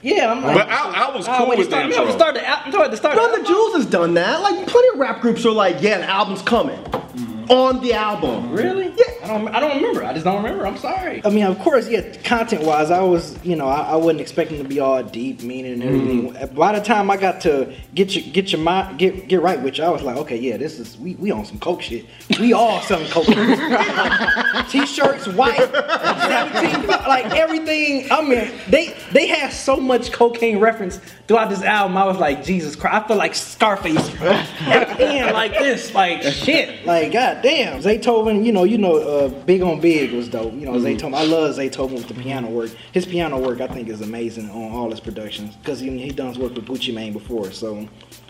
Yeah, 0.00 0.30
I'm 0.30 0.42
like, 0.44 0.54
But 0.56 0.68
I, 0.68 1.06
I 1.08 1.16
was 1.16 1.26
oh, 1.26 1.34
cool 1.38 1.48
wait, 1.48 1.58
with 1.58 1.70
the 1.70 1.72
start, 1.72 1.86
intro. 1.86 2.04
no, 2.04 2.10
start 2.12 2.34
the 2.36 2.46
album. 2.46 2.70
Start 2.72 2.90
the 2.92 2.96
start. 2.96 3.14
the 3.14 3.20
Brother 3.20 3.38
album. 3.38 3.46
Jules 3.52 3.74
has 3.74 3.86
done 3.86 4.14
that. 4.14 4.40
Like 4.42 4.66
plenty 4.68 4.88
of 4.94 5.00
rap 5.00 5.20
groups 5.20 5.44
are 5.44 5.50
like, 5.50 5.82
yeah, 5.82 5.98
the 5.98 6.04
album's 6.08 6.40
coming 6.42 6.78
mm-hmm. 6.84 7.50
on 7.50 7.80
the 7.82 7.94
album. 7.94 8.52
Really? 8.52 8.94
Yeah. 8.96 9.17
I 9.28 9.38
don't. 9.38 9.48
I 9.48 9.60
don't 9.60 9.76
remember. 9.76 10.04
I 10.04 10.12
just 10.12 10.24
don't 10.24 10.42
remember. 10.42 10.66
I'm 10.66 10.76
sorry. 10.78 11.20
I 11.24 11.30
mean, 11.30 11.44
of 11.44 11.58
course, 11.58 11.88
yeah. 11.88 12.16
Content 12.22 12.62
wise, 12.64 12.90
I 12.90 13.00
was, 13.00 13.38
you 13.44 13.56
know, 13.56 13.68
I, 13.68 13.92
I 13.92 13.96
wasn't 13.96 14.20
expecting 14.20 14.58
to 14.62 14.68
be 14.68 14.80
all 14.80 15.02
deep, 15.02 15.42
meaning 15.42 15.74
and 15.74 15.82
everything. 15.82 16.54
By 16.54 16.78
the 16.78 16.84
time 16.84 17.10
I 17.10 17.16
got 17.16 17.40
to 17.42 17.74
get 17.94 18.14
your 18.14 18.32
get 18.32 18.52
your 18.52 18.60
mind 18.60 18.98
get 18.98 19.28
get 19.28 19.42
right 19.42 19.60
with 19.60 19.78
you, 19.78 19.84
I 19.84 19.90
was 19.90 20.02
like, 20.02 20.16
okay, 20.16 20.36
yeah, 20.36 20.56
this 20.56 20.78
is 20.78 20.98
we 20.98 21.14
we 21.16 21.30
on 21.30 21.44
some 21.44 21.58
coke 21.58 21.82
shit. 21.82 22.06
We 22.40 22.52
all 22.52 22.80
selling 22.82 23.08
coke. 23.08 23.26
T-shirts, 24.68 25.28
white, 25.28 25.56
17, 25.58 26.86
like 26.86 27.26
everything. 27.34 28.08
I 28.10 28.22
mean, 28.22 28.50
they 28.68 28.94
they 29.12 29.26
had 29.26 29.52
so 29.52 29.76
much 29.76 30.12
cocaine 30.12 30.58
reference 30.58 31.00
throughout 31.26 31.50
this 31.50 31.62
album. 31.62 31.96
I 31.96 32.04
was 32.04 32.18
like, 32.18 32.44
Jesus 32.44 32.76
Christ, 32.76 33.04
I 33.04 33.08
feel 33.08 33.16
like 33.16 33.34
Scarface 33.34 33.96
at 34.20 34.96
the 34.98 35.04
end, 35.04 35.32
like 35.32 35.52
this, 35.52 35.94
like 35.94 36.22
shit, 36.22 36.84
like 36.86 37.12
goddamn. 37.12 37.82
Zaytoven, 37.82 38.44
you 38.44 38.52
know, 38.52 38.64
you 38.64 38.78
know, 38.78 38.96
uh, 38.96 39.17
Big 39.26 39.60
on 39.62 39.80
Big 39.80 40.12
was 40.12 40.28
dope. 40.28 40.54
You 40.54 40.60
know, 40.66 40.74
mm-hmm. 40.74 40.86
Zaytoven. 40.86 41.14
I 41.16 41.24
love 41.24 41.56
Zaytoven 41.56 41.94
with 41.94 42.06
the 42.06 42.14
piano 42.14 42.48
work. 42.48 42.70
His 42.92 43.04
piano 43.04 43.36
work, 43.40 43.60
I 43.60 43.66
think, 43.66 43.88
is 43.88 44.00
amazing 44.00 44.48
on 44.50 44.70
all 44.70 44.90
his 44.90 45.00
productions 45.00 45.56
because 45.56 45.80
he 45.80 45.98
he 45.98 46.10
done 46.10 46.38
work 46.38 46.54
with 46.54 46.66
Gucci 46.66 46.94
Mane 46.94 47.12
before. 47.12 47.50
So, 47.50 47.88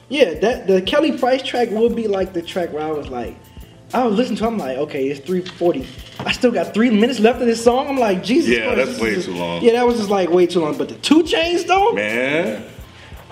yeah, 0.08 0.32
that 0.38 0.67
the 0.67 0.81
Kelly 0.81 1.19
Price 1.19 1.43
track 1.43 1.69
would 1.73 1.94
be 1.94 2.08
like 2.08 2.32
the 2.32 2.40
track 2.40 2.73
where 2.73 2.82
I 2.85 2.90
was 2.90 3.08
like. 3.08 3.37
I 3.94 4.05
was 4.05 4.17
listening 4.17 4.37
to. 4.38 4.44
it, 4.44 4.49
I'm 4.49 4.58
like, 4.58 4.76
okay, 4.76 5.08
it's 5.08 5.20
3:40. 5.26 5.87
I 6.26 6.32
still 6.32 6.50
got 6.50 6.75
three 6.75 6.90
minutes 6.90 7.20
left 7.20 7.40
of 7.40 7.46
this 7.46 7.64
song. 7.64 7.88
I'm 7.88 7.99
like, 7.99 8.23
Jesus 8.23 8.50
Yeah, 8.50 8.75
Christ, 8.75 8.90
that's 8.90 9.00
way 9.00 9.11
is- 9.12 9.25
too 9.25 9.32
long. 9.32 9.62
Yeah, 9.62 9.73
that 9.73 9.87
was 9.87 9.97
just 9.97 10.11
like 10.11 10.28
way 10.28 10.47
too 10.47 10.61
long. 10.61 10.76
But 10.76 10.90
the 10.90 10.97
2 10.97 11.23
Chainz 11.23 11.66
though, 11.66 11.92
Man. 11.92 12.64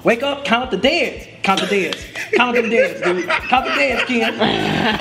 Wake 0.07 0.23
up, 0.23 0.45
count 0.45 0.71
the 0.71 0.77
dead, 0.77 1.27
count 1.43 1.61
the 1.61 1.67
dead, 1.67 1.97
count 2.37 2.55
the 2.55 2.63
dead, 2.63 3.03
dude, 3.03 3.29
count 3.29 3.65
the 3.67 3.75
dead, 3.75 4.07
Ken. 4.07 4.35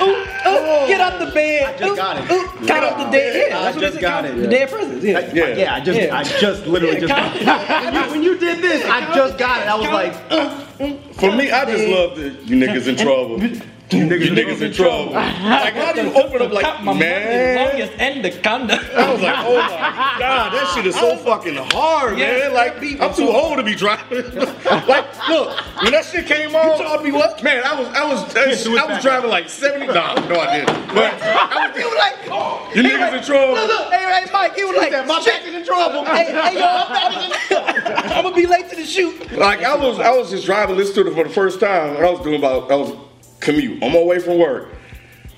Ooh, 0.02 0.04
ooh, 0.04 0.86
get 0.88 1.00
out 1.00 1.24
the 1.24 1.30
bed. 1.32 1.74
I 1.74 1.78
just 1.78 1.92
ooh, 1.92 1.96
got 1.96 2.16
it. 2.16 2.30
Ooh, 2.32 2.66
count 2.66 2.84
up 2.84 2.98
the 2.98 3.10
dead. 3.16 3.50
Yeah, 3.50 3.60
I 3.60 3.72
just 3.72 4.00
got 4.00 4.24
count 4.24 4.26
it, 4.26 4.36
The 4.36 4.42
yeah. 4.42 4.50
dead 4.50 4.68
presidents. 4.68 5.04
Yeah. 5.04 5.32
Yeah. 5.32 5.56
Yeah, 5.56 5.74
I 5.76 5.80
just, 5.80 6.00
Yeah. 6.00 6.16
I 6.16 6.24
just 6.24 6.66
literally 6.66 6.94
Yeah, 7.00 7.06
just. 7.06 7.44
count- 7.44 7.84
when, 7.84 7.94
you, 7.94 8.10
when 8.10 8.22
you 8.24 8.38
did 8.38 8.58
this, 8.60 8.84
I 8.84 9.14
just 9.14 9.38
got 9.38 9.62
it. 9.62 9.68
I 9.68 9.76
was 9.76 9.88
like, 9.92 11.05
For 11.18 11.32
me, 11.32 11.50
I 11.50 11.64
just 11.64 11.88
love 11.88 12.16
the 12.16 12.28
you 12.44 12.56
niggas 12.56 12.86
in 12.88 12.96
trouble. 12.96 13.40
You 13.88 14.04
niggas, 14.04 14.62
in 14.62 14.72
trouble. 14.72 15.12
Like, 15.12 15.74
how 15.74 15.92
do 15.92 16.02
you 16.02 16.12
open 16.14 16.42
up 16.42 16.50
like, 16.50 16.82
my 16.82 16.92
man? 16.92 17.68
longest 17.68 17.92
anaconda. 18.00 18.80
I 18.96 19.12
was 19.12 19.22
like, 19.22 19.36
oh 19.38 19.54
my 19.54 20.16
god, 20.18 20.52
that 20.52 20.72
shit 20.74 20.86
is 20.86 20.96
so 20.96 21.16
fucking 21.16 21.54
hard, 21.54 22.18
Yeah, 22.18 22.50
man. 22.50 22.52
Like, 22.52 23.00
I'm 23.00 23.14
too 23.14 23.28
old 23.28 23.58
to 23.58 23.62
be 23.62 23.76
driving. 23.76 24.24
like, 24.88 25.28
look, 25.28 25.56
when 25.82 25.92
that 25.92 26.04
shit 26.04 26.26
came 26.26 26.56
on, 26.56 26.78
told 26.78 27.04
me 27.04 27.12
what? 27.12 27.40
Man, 27.44 27.62
I 27.64 27.80
was, 27.80 27.86
I 27.94 28.04
was, 28.04 28.36
I 28.66 28.86
was 28.92 29.02
driving 29.02 29.30
like 29.30 29.48
70. 29.48 29.86
Nah, 29.86 30.14
no, 30.26 30.40
I 30.40 30.58
didn't. 30.58 30.88
But 30.88 31.14
I 31.22 31.68
was, 31.68 31.76
He 31.76 31.84
was 31.84 31.96
like, 31.96 32.16
oh, 32.28 32.72
you 32.74 32.82
niggas 32.82 33.18
in 33.18 33.24
trouble. 33.24 33.54
look, 33.54 33.68
look, 33.68 33.92
hey, 33.92 34.24
hey, 34.24 34.32
Mike, 34.32 34.56
he 34.56 34.64
was 34.64 34.76
like, 34.76 34.92
my 35.06 35.24
back 35.24 35.46
is 35.46 35.54
in 35.54 35.64
trouble. 35.64 36.04
hey, 36.06 36.32
hey, 36.32 36.58
yo, 36.58 36.66
I'm 36.66 37.32
I'm 38.16 38.24
gonna 38.24 38.34
be 38.34 38.46
late 38.46 38.68
to 38.70 38.76
the 38.76 38.84
shoot. 38.84 39.32
Like 39.32 39.62
I 39.62 39.76
was, 39.76 40.00
I 40.00 40.10
was 40.10 40.30
just 40.30 40.46
driving, 40.46 40.76
listening 40.76 41.04
to 41.05 41.05
for 41.14 41.24
the 41.24 41.30
first 41.30 41.60
time. 41.60 41.96
And 41.96 42.04
I 42.04 42.10
was 42.10 42.20
doing 42.20 42.36
about, 42.36 42.70
I 42.70 42.76
was 42.76 42.94
commute 43.40 43.82
on 43.82 43.92
my 43.92 44.02
way 44.02 44.18
from 44.18 44.38
work. 44.38 44.70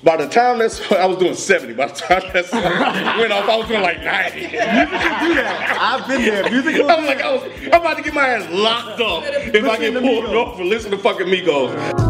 By 0.03 0.15
the 0.15 0.27
time 0.29 0.59
that's, 0.59 0.79
I 0.91 1.05
was 1.05 1.17
doing 1.17 1.35
70. 1.35 1.73
By 1.73 1.87
the 1.87 1.93
time 1.93 2.23
that 2.33 2.45
song 2.45 2.61
went 3.19 3.31
off, 3.31 3.49
I 3.49 3.57
was 3.57 3.67
doing 3.67 3.81
like 3.81 4.01
90. 4.03 4.39
do 4.41 4.47
that. 4.49 5.77
I've 5.79 6.07
been 6.07 6.21
there. 6.21 6.49
Music 6.49 6.75
I 6.81 6.95
was 6.95 7.05
like, 7.05 7.21
I 7.21 7.33
was, 7.33 7.43
I'm 7.63 7.81
about 7.81 7.97
to 7.97 8.03
get 8.03 8.13
my 8.13 8.27
ass 8.27 8.47
locked 8.51 9.01
up 9.01 9.23
if 9.25 9.65
I 9.65 9.77
get 9.77 9.93
pulled 10.01 10.25
off 10.25 10.53
over. 10.53 10.63
Listen 10.63 10.91
to 10.91 10.97
fucking 10.97 11.27
Migos. 11.27 12.09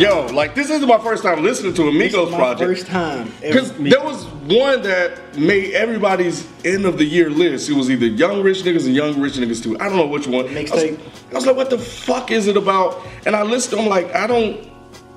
Yo, 0.00 0.26
like 0.26 0.54
this 0.54 0.68
isn't 0.68 0.86
my 0.86 0.98
first 0.98 1.22
time 1.22 1.42
listening 1.42 1.72
to 1.72 1.88
a 1.88 1.90
Migos 1.90 2.28
project. 2.34 2.68
first 2.70 2.86
time. 2.86 3.32
Because 3.40 3.72
there 3.78 4.02
was 4.02 4.26
one 4.48 4.82
that 4.82 5.36
made 5.38 5.74
everybody's 5.74 6.46
end 6.64 6.84
of 6.86 6.98
the 6.98 7.04
year 7.04 7.30
list. 7.30 7.68
It 7.68 7.74
was 7.74 7.90
either 7.90 8.06
Young 8.06 8.42
Rich 8.42 8.62
Niggas 8.62 8.86
and 8.86 8.94
Young 8.94 9.20
Rich 9.20 9.34
Niggas 9.34 9.62
too. 9.62 9.78
I 9.80 9.88
don't 9.88 9.96
know 9.96 10.06
which 10.06 10.26
one. 10.26 10.46
I 10.56 10.62
was. 10.62 10.72
I 10.72 11.34
was 11.34 11.46
like, 11.46 11.56
what 11.56 11.70
the 11.70 11.78
fuck 11.78 12.30
is 12.30 12.46
it 12.46 12.56
about? 12.56 13.02
And 13.26 13.34
I 13.36 13.42
listened. 13.42 13.80
I'm 13.80 13.88
like, 13.88 14.14
I 14.14 14.26
don't. 14.26 14.68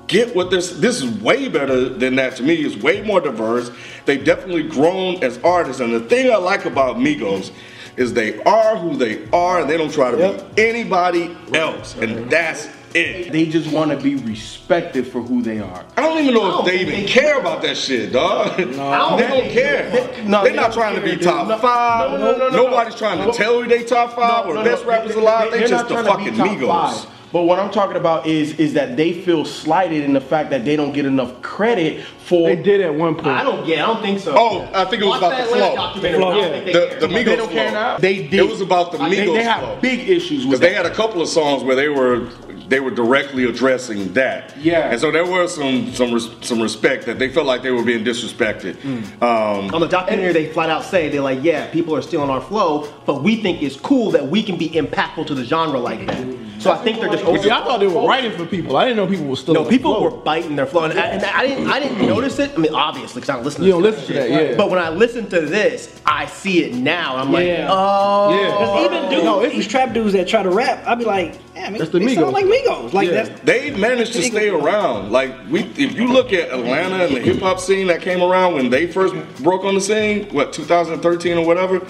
get 0.08 0.34
what 0.34 0.50
this. 0.50 0.72
This 0.80 1.00
is 1.02 1.08
way 1.22 1.48
better 1.48 1.88
than 1.88 2.16
that 2.16 2.34
to 2.36 2.42
me. 2.42 2.54
It's 2.56 2.76
way 2.82 3.00
more 3.02 3.20
diverse. 3.20 3.70
They've 4.06 4.24
definitely 4.24 4.64
grown 4.64 5.22
as 5.22 5.38
artists, 5.44 5.80
and 5.80 5.94
the 5.94 6.00
thing 6.00 6.32
I 6.32 6.36
like 6.36 6.64
about 6.64 6.96
Migos 6.96 7.52
is 7.96 8.12
they 8.12 8.42
are 8.42 8.76
who 8.76 8.96
they 8.96 9.28
are, 9.30 9.60
and 9.60 9.70
they 9.70 9.76
don't 9.76 9.92
try 9.92 10.10
to 10.10 10.16
Yep. 10.18 10.56
be 10.56 10.62
anybody 10.68 11.36
else, 11.54 11.94
and 11.96 12.28
that's 12.30 12.66
it. 12.94 13.32
They 13.32 13.46
just 13.46 13.70
want 13.72 13.90
to 13.90 13.96
be 13.96 14.16
respected 14.16 15.06
for 15.06 15.20
who 15.22 15.42
they 15.42 15.58
are. 15.60 15.84
I 15.96 16.02
don't 16.02 16.18
even 16.18 16.34
know 16.34 16.48
if 16.48 16.54
don't 16.56 16.64
they 16.66 16.80
even 16.80 17.06
care 17.06 17.38
about 17.38 17.62
that 17.62 17.76
shit, 17.76 18.12
dog. 18.12 18.58
No, 18.58 18.64
they 19.16 19.26
don't 19.26 19.30
don't 19.44 19.50
care. 19.50 19.90
they- 19.90 20.24
no, 20.24 20.44
They're 20.44 20.52
not 20.54 20.72
don't 20.72 20.72
trying 20.74 20.94
to 20.96 21.00
be 21.02 21.16
top. 21.16 21.48
No, 21.48 21.58
five. 21.58 22.10
no, 22.12 22.18
no, 22.18 22.38
no, 22.38 22.48
no, 22.48 22.64
Nobody's 22.64 22.94
no. 22.94 22.98
trying 22.98 23.18
to 23.18 23.26
No. 23.26 23.32
tell 23.32 23.62
you 23.62 23.68
they 23.68 23.84
top 23.84 24.14
five 24.14 24.46
or 24.46 24.54
No, 24.54 24.64
best 24.64 24.82
no, 24.84 24.90
rappers 24.90 25.14
they- 25.14 25.20
alive. 25.20 25.50
they- 25.50 25.50
They, 25.50 25.58
they're 25.60 25.68
just 25.68 25.88
the 25.88 26.02
fucking 26.04 26.32
be 26.32 26.36
top 26.38 26.48
Migos. 26.48 27.06
But 27.32 27.42
what 27.44 27.60
I'm 27.60 27.70
talking 27.70 27.96
about 27.96 28.26
is 28.26 28.58
is 28.58 28.74
that 28.74 28.96
they 28.96 29.12
feel 29.12 29.44
slighted 29.44 30.02
in 30.02 30.12
the 30.14 30.20
fact 30.20 30.50
that 30.50 30.64
they 30.64 30.74
don't 30.74 30.90
get 30.90 31.06
enough 31.06 31.40
credit 31.42 32.02
for. 32.04 32.48
They 32.48 32.60
did 32.60 32.80
at 32.80 32.92
one 32.92 33.14
point. 33.14 33.28
I 33.28 33.44
don't 33.44 33.64
get. 33.64 33.78
I 33.78 33.86
don't 33.86 34.02
think 34.02 34.18
so. 34.18 34.34
Oh, 34.36 34.68
I 34.74 34.84
think 34.86 35.00
it 35.02 35.06
was 35.06 35.20
Watch 35.20 35.32
about 35.32 35.36
the 35.36 35.44
Atlanta 35.54 35.66
flow. 35.66 35.76
documentary. 35.76 36.18
The 36.18 36.26
I 36.26 36.32
flow. 36.32 36.42
think 36.50 36.64
they 36.64 36.72
The, 36.72 36.86
care. 36.88 37.00
the 37.00 37.06
They 37.06 37.36
don't 37.36 37.50
care 37.52 37.70
now. 37.70 37.98
They 37.98 38.14
did. 38.26 38.34
It 38.34 38.48
was 38.48 38.60
about 38.60 38.90
the 38.90 38.98
They, 38.98 39.04
Migos 39.04 39.34
they 39.34 39.42
have 39.44 39.60
flow. 39.60 39.78
big 39.80 40.08
issues 40.08 40.44
with 40.44 40.58
Because 40.58 40.60
they 40.60 40.74
had 40.74 40.86
a 40.86 40.90
couple 40.90 41.22
of 41.22 41.28
songs 41.28 41.62
where 41.62 41.76
they 41.76 41.88
were 41.88 42.26
they 42.70 42.78
were 42.80 42.92
directly 42.92 43.44
addressing 43.44 44.12
that. 44.14 44.56
Yeah. 44.56 44.90
And 44.92 45.00
so 45.00 45.10
there 45.10 45.26
was 45.26 45.54
some 45.54 45.92
some 45.92 46.14
res, 46.14 46.30
some 46.40 46.62
respect 46.62 47.04
that 47.06 47.18
they 47.18 47.28
felt 47.28 47.46
like 47.46 47.62
they 47.62 47.72
were 47.72 47.82
being 47.82 48.04
disrespected. 48.04 48.76
Um, 49.20 49.74
On 49.74 49.80
the 49.80 49.88
documentary, 49.88 50.32
they 50.32 50.46
flat 50.52 50.70
out 50.70 50.84
say 50.84 51.08
they're 51.08 51.20
like, 51.20 51.40
yeah, 51.42 51.66
people 51.70 51.94
are 51.96 52.02
stealing 52.02 52.30
our 52.30 52.40
flow, 52.40 52.88
but 53.06 53.22
we 53.24 53.36
think 53.42 53.62
it's 53.62 53.76
cool 53.76 54.12
that 54.12 54.26
we 54.28 54.42
can 54.42 54.56
be 54.56 54.70
impactful 54.70 55.26
to 55.26 55.34
the 55.34 55.44
genre 55.44 55.80
like 55.80 56.06
that. 56.06 56.24
So 56.60 56.70
I 56.70 56.76
think 56.84 57.00
they're 57.00 57.08
just 57.08 57.24
But 57.24 57.40
see, 57.42 57.50
I 57.50 57.64
thought 57.64 57.80
they 57.80 57.86
were 57.86 58.06
writing 58.06 58.32
for 58.36 58.44
people. 58.46 58.76
I 58.76 58.84
didn't 58.84 58.98
know 58.98 59.06
people 59.06 59.26
were 59.26 59.36
still. 59.36 59.54
No, 59.54 59.60
on 59.60 59.66
the 59.66 59.70
people 59.70 59.94
flow. 59.94 60.02
were 60.10 60.16
biting 60.22 60.56
their 60.56 60.66
flow, 60.66 60.84
and 60.84 60.92
I, 60.92 61.06
and 61.06 61.24
I 61.24 61.46
didn't. 61.46 61.66
I 61.68 61.80
didn't 61.80 62.06
notice 62.06 62.38
it. 62.38 62.52
I 62.54 62.58
mean, 62.58 62.74
obviously, 62.74 63.20
because 63.22 63.30
I 63.30 63.34
don't 63.36 63.44
listen. 63.44 63.60
to 63.62 63.66
You 63.66 63.72
don't 63.72 63.82
listen 63.82 64.06
to 64.08 64.12
that, 64.12 64.30
yeah. 64.30 64.56
But 64.56 64.68
when 64.70 64.78
I 64.78 64.90
listen 64.90 65.28
to 65.30 65.40
this, 65.40 65.98
I 66.04 66.26
see 66.26 66.62
it 66.64 66.74
now. 66.74 67.16
I'm 67.16 67.32
like, 67.32 67.46
oh, 67.66 68.38
Yeah. 68.38 68.50
Cause 68.50 68.84
even 68.84 69.08
dudes, 69.10 69.24
No, 69.24 69.40
it's- 69.40 69.54
these 69.56 69.66
trap 69.68 69.94
dudes 69.94 70.12
that 70.12 70.28
try 70.28 70.42
to 70.42 70.50
rap, 70.50 70.86
I'd 70.86 70.98
be 70.98 71.06
like, 71.06 71.38
damn, 71.60 71.72
That's 71.72 71.90
they 71.90 71.98
the 71.98 72.04
Migos. 72.04 72.14
sound 72.14 72.32
like 72.32 72.44
Migos. 72.46 72.92
Like 72.92 73.08
Yeah. 73.08 73.22
that's 73.24 73.40
they 73.40 73.70
managed 73.72 74.12
to 74.14 74.22
stay 74.22 74.48
around. 74.48 75.10
Like 75.12 75.34
we, 75.50 75.62
if 75.76 75.94
you 75.94 76.08
look 76.08 76.32
at 76.32 76.50
Atlanta 76.50 77.04
and 77.04 77.16
the 77.16 77.20
hip 77.20 77.40
hop 77.40 77.60
scene 77.60 77.86
that 77.88 78.00
came 78.02 78.22
around 78.22 78.54
when 78.54 78.70
they 78.70 78.86
first 78.86 79.14
broke 79.42 79.64
on 79.64 79.74
the 79.74 79.80
scene, 79.80 80.28
what 80.30 80.52
2013 80.52 81.38
or 81.38 81.46
whatever, 81.46 81.80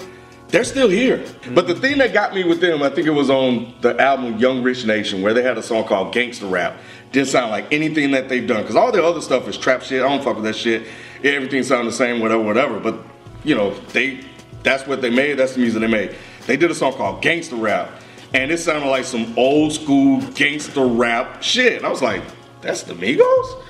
they're 0.49 0.63
still 0.65 0.89
here. 0.89 1.19
Mm-hmm. 1.19 1.55
But 1.55 1.67
the 1.67 1.75
thing 1.75 1.97
that 1.99 2.13
got 2.13 2.33
me 2.35 2.43
with 2.43 2.59
them, 2.59 2.83
I 2.83 2.89
think 2.89 3.07
it 3.07 3.11
was 3.11 3.29
on 3.29 3.73
the 3.81 3.99
album 3.99 4.37
Young 4.37 4.63
Rich 4.63 4.85
Nation, 4.85 5.21
where 5.21 5.33
they 5.33 5.43
had 5.43 5.57
a 5.57 5.63
song 5.63 5.85
called 5.85 6.13
Gangsta 6.13 6.49
Rap. 6.49 6.75
Didn't 7.13 7.29
sound 7.29 7.51
like 7.51 7.71
anything 7.71 8.11
that 8.11 8.29
they've 8.29 8.45
done, 8.47 8.61
because 8.61 8.75
all 8.75 8.91
the 8.91 9.03
other 9.03 9.21
stuff 9.21 9.47
is 9.47 9.57
trap 9.57 9.81
shit. 9.81 10.03
I 10.03 10.09
don't 10.09 10.23
fuck 10.23 10.35
with 10.35 10.45
that 10.45 10.55
shit. 10.55 10.87
Everything 11.23 11.63
sounds 11.63 11.85
the 11.85 11.91
same, 11.93 12.19
whatever, 12.21 12.41
whatever. 12.43 12.79
But 12.79 12.99
you 13.43 13.55
know, 13.55 13.73
they 13.93 14.19
that's 14.63 14.85
what 14.87 15.01
they 15.01 15.09
made. 15.09 15.35
That's 15.35 15.53
the 15.53 15.59
music 15.61 15.81
they 15.81 15.87
made. 15.87 16.15
They 16.47 16.57
did 16.57 16.71
a 16.71 16.75
song 16.75 16.93
called 16.93 17.23
Gangsta 17.23 17.59
Rap, 17.59 17.89
and 18.33 18.51
it 18.51 18.59
sounded 18.59 18.87
like 18.87 19.05
some 19.05 19.33
old 19.37 19.73
school 19.73 20.21
gangster 20.33 20.85
rap 20.85 21.43
shit. 21.43 21.83
I 21.83 21.89
was 21.89 22.01
like, 22.01 22.23
that's 22.61 22.83
the 22.83 22.93
Migos. 22.93 23.63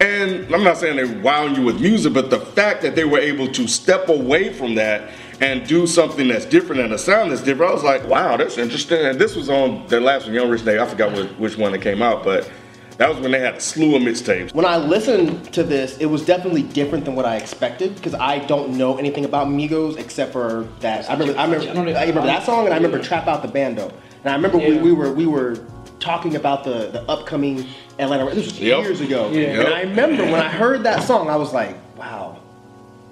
And 0.00 0.52
I'm 0.54 0.64
not 0.64 0.78
saying 0.78 0.96
they 0.96 1.20
wowing 1.20 1.54
you 1.54 1.62
with 1.62 1.80
music, 1.80 2.14
but 2.14 2.30
the 2.30 2.40
fact 2.40 2.80
that 2.82 2.94
they 2.94 3.04
were 3.04 3.18
able 3.18 3.46
to 3.48 3.68
step 3.68 4.08
away 4.08 4.52
from 4.52 4.74
that 4.76 5.10
and 5.40 5.66
do 5.66 5.86
something 5.86 6.28
that's 6.28 6.46
different 6.46 6.80
and 6.80 6.92
a 6.94 6.98
sound 6.98 7.32
that's 7.32 7.42
different, 7.42 7.70
I 7.70 7.74
was 7.74 7.84
like, 7.84 8.06
wow, 8.08 8.36
that's 8.38 8.56
interesting. 8.56 8.98
And 8.98 9.18
this 9.18 9.36
was 9.36 9.50
on 9.50 9.86
their 9.88 10.00
last 10.00 10.24
one, 10.24 10.34
Young 10.34 10.48
Rich 10.48 10.64
Day. 10.64 10.80
I 10.80 10.86
forgot 10.86 11.12
which, 11.12 11.30
which 11.32 11.58
one 11.58 11.72
that 11.72 11.82
came 11.82 12.00
out, 12.00 12.24
but 12.24 12.50
that 12.98 13.08
was 13.08 13.18
when 13.20 13.30
they 13.32 13.40
had 13.40 13.54
a 13.56 13.60
slew 13.60 13.96
of 13.96 14.02
mixtapes. 14.02 14.52
When 14.54 14.66
I 14.66 14.76
listened 14.76 15.52
to 15.54 15.62
this, 15.62 15.96
it 15.98 16.06
was 16.06 16.24
definitely 16.24 16.62
different 16.62 17.04
than 17.04 17.14
what 17.14 17.24
I 17.24 17.36
expected 17.36 17.94
because 17.94 18.14
I 18.14 18.38
don't 18.40 18.76
know 18.76 18.98
anything 18.98 19.24
about 19.24 19.46
Migos 19.48 19.96
except 19.98 20.32
for 20.32 20.68
that. 20.80 21.08
I 21.08 21.14
remember, 21.14 21.38
I 21.38 21.44
remember, 21.44 21.90
I 21.98 22.04
remember 22.04 22.22
that 22.26 22.44
song, 22.44 22.64
and 22.66 22.74
I 22.74 22.76
remember 22.76 23.00
"Trap 23.02 23.26
Out 23.26 23.42
the 23.42 23.48
Bando." 23.48 23.90
And 24.22 24.32
I 24.32 24.34
remember 24.36 24.58
we, 24.58 24.76
we 24.78 24.92
were 24.92 25.12
we 25.12 25.26
were 25.26 25.56
talking 25.98 26.36
about 26.36 26.64
the 26.64 26.88
the 26.90 27.02
upcoming 27.10 27.66
Atlanta. 27.98 28.26
This 28.34 28.46
was 28.46 28.60
Yep. 28.60 28.82
years 28.84 29.00
ago, 29.00 29.30
Yeah. 29.30 29.60
and 29.60 29.74
I 29.74 29.82
remember 29.82 30.24
when 30.24 30.34
I 30.40 30.48
heard 30.48 30.82
that 30.84 31.02
song, 31.04 31.28
I 31.30 31.36
was 31.36 31.52
like, 31.54 31.76
"Wow, 31.96 32.38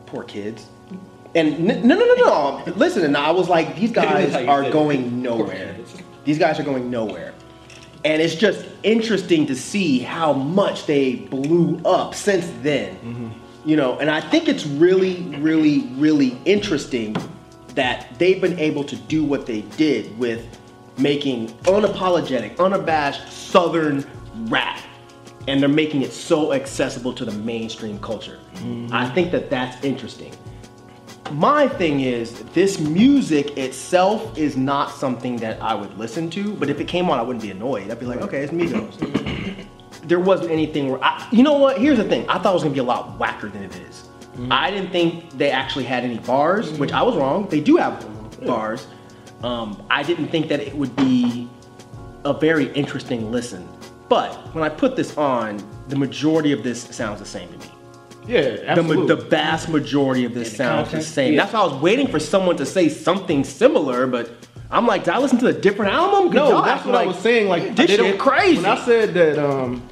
poor 0.07 0.25
kids." 0.25 0.67
And 1.35 1.61
no, 1.61 1.75
no, 1.83 1.95
no, 1.97 2.15
no. 2.15 2.73
Listen, 2.77 3.05
and 3.05 3.17
I 3.17 3.31
was 3.31 3.49
like, 3.51 3.77
these 3.77 3.93
guys 4.03 4.35
are 4.35 4.71
going 4.71 5.23
nowhere. 5.23 5.77
These 6.25 6.39
guys 6.39 6.59
are 6.59 6.63
going 6.63 6.91
nowhere. 6.91 7.35
And 8.05 8.23
it's 8.23 8.35
just 8.37 8.65
interesting 8.83 9.47
to 9.47 9.57
see 9.57 9.99
how 9.99 10.33
much 10.33 10.87
they 10.87 11.17
blew 11.17 11.81
up 11.85 12.15
since 12.15 12.47
then. 12.63 12.97
You 13.65 13.77
know, 13.77 13.99
and 13.99 14.09
I 14.11 14.21
think 14.21 14.49
it's 14.49 14.67
really, 14.67 15.23
really, 15.41 15.89
really 15.97 16.39
interesting 16.45 17.17
that 17.75 18.19
they've 18.19 18.41
been 18.41 18.59
able 18.59 18.85
to 18.85 18.97
do 18.97 19.25
what 19.25 19.47
they 19.47 19.63
did 19.77 20.17
with 20.19 20.47
making 20.97 21.49
unapologetic, 21.65 22.59
unabashed 22.59 23.31
Southern 23.33 24.07
rap. 24.49 24.81
And 25.47 25.61
they're 25.61 25.69
making 25.69 26.03
it 26.03 26.13
so 26.13 26.53
accessible 26.53 27.13
to 27.15 27.25
the 27.25 27.33
mainstream 27.33 27.99
culture. 28.01 28.39
I 28.93 29.09
think 29.09 29.33
that 29.33 29.49
that's 29.51 29.83
interesting. 29.85 30.33
My 31.33 31.69
thing 31.69 32.01
is, 32.01 32.41
this 32.55 32.79
music 32.79 33.59
itself 33.59 34.37
is 34.39 34.57
not 34.57 34.91
something 34.91 35.37
that 35.37 35.61
I 35.61 35.75
would 35.75 35.97
listen 35.99 36.31
to, 36.31 36.55
but 36.55 36.71
if 36.71 36.81
it 36.81 36.89
came 36.89 37.11
on, 37.11 37.19
I 37.19 37.23
wouldn't 37.23 37.43
be 37.43 37.51
annoyed. 37.51 37.91
I'd 37.91 38.01
be 38.01 38.07
like, 38.07 38.23
okay, 38.23 38.43
it's 38.43 38.53
Migos. 38.53 39.67
there 40.05 40.21
wasn't 40.21 40.51
anything 40.51 40.91
where, 40.91 41.03
I, 41.05 41.29
you 41.31 41.43
know 41.43 41.59
what? 41.59 41.79
Here's 41.79 41.99
the 41.99 42.05
thing. 42.05 42.27
I 42.29 42.39
thought 42.39 42.53
it 42.53 42.55
was 42.55 42.63
gonna 42.63 42.75
be 42.75 42.81
a 42.81 42.85
lot 42.85 43.19
whacker 43.19 43.49
than 43.49 43.63
it 43.63 43.77
is. 43.77 44.09
I 44.51 44.71
didn't 44.71 44.91
think 44.91 45.37
they 45.37 45.51
actually 45.51 45.85
had 45.85 46.05
any 46.05 46.19
bars, 46.19 46.73
which 46.79 46.93
I 46.93 47.03
was 47.03 47.17
wrong. 47.17 47.49
They 47.49 47.61
do 47.61 47.77
have 47.77 48.07
bars. 48.47 48.87
Um, 49.43 49.85
I 49.91 50.03
didn't 50.03 50.29
think 50.29 50.49
that 50.49 50.61
it 50.61 50.75
would 50.75 50.95
be 50.97 51.49
a 52.25 52.33
very 52.33 52.73
interesting 52.73 53.31
listen. 53.33 53.69
But 54.09 54.35
when 54.55 54.65
I 54.65 54.69
put 54.69 54.97
this 54.97 55.17
on, 55.19 55.63
the 55.89 55.97
majority 55.97 56.53
of 56.53 56.63
this 56.63 56.83
sounds 56.83 57.19
the 57.19 57.27
same 57.27 57.49
to 57.53 57.59
me. 57.59 57.73
Yeah, 58.29 58.41
The, 58.43 58.69
absolutely. 58.69 58.97
ma- 58.97 59.07
the 59.07 59.17
vast 59.17 59.69
majority 59.69 60.25
of 60.25 60.35
this 60.35 60.51
the 60.51 60.57
sounds 60.57 60.91
the 60.91 61.03
same. 61.03 61.33
Yeah. 61.35 61.41
That's 61.43 61.53
why 61.55 61.61
I 61.61 61.65
was 61.65 61.81
waiting 61.83 62.07
for 62.09 62.19
someone 62.21 62.57
to 62.59 62.67
say 62.67 62.89
something 62.89 63.43
similar, 63.45 64.07
but 64.07 64.31
I'm 64.71 64.87
like, 64.87 65.05
did 65.05 65.15
I 65.15 65.19
listen 65.19 65.39
to 65.39 65.47
a 65.47 65.53
different 65.53 65.93
album? 65.93 66.33
No, 66.33 66.63
that's 66.63 66.85
what 66.85 66.95
I 66.95 67.07
was 67.07 67.19
saying. 67.19 67.49
Like 67.49 67.75
this 67.75 67.91
shit 67.91 68.19
crazy. 68.19 68.57
When 68.63 68.67
I 68.67 68.85
said 68.85 69.15
that 69.15 69.39
um, 69.39 69.89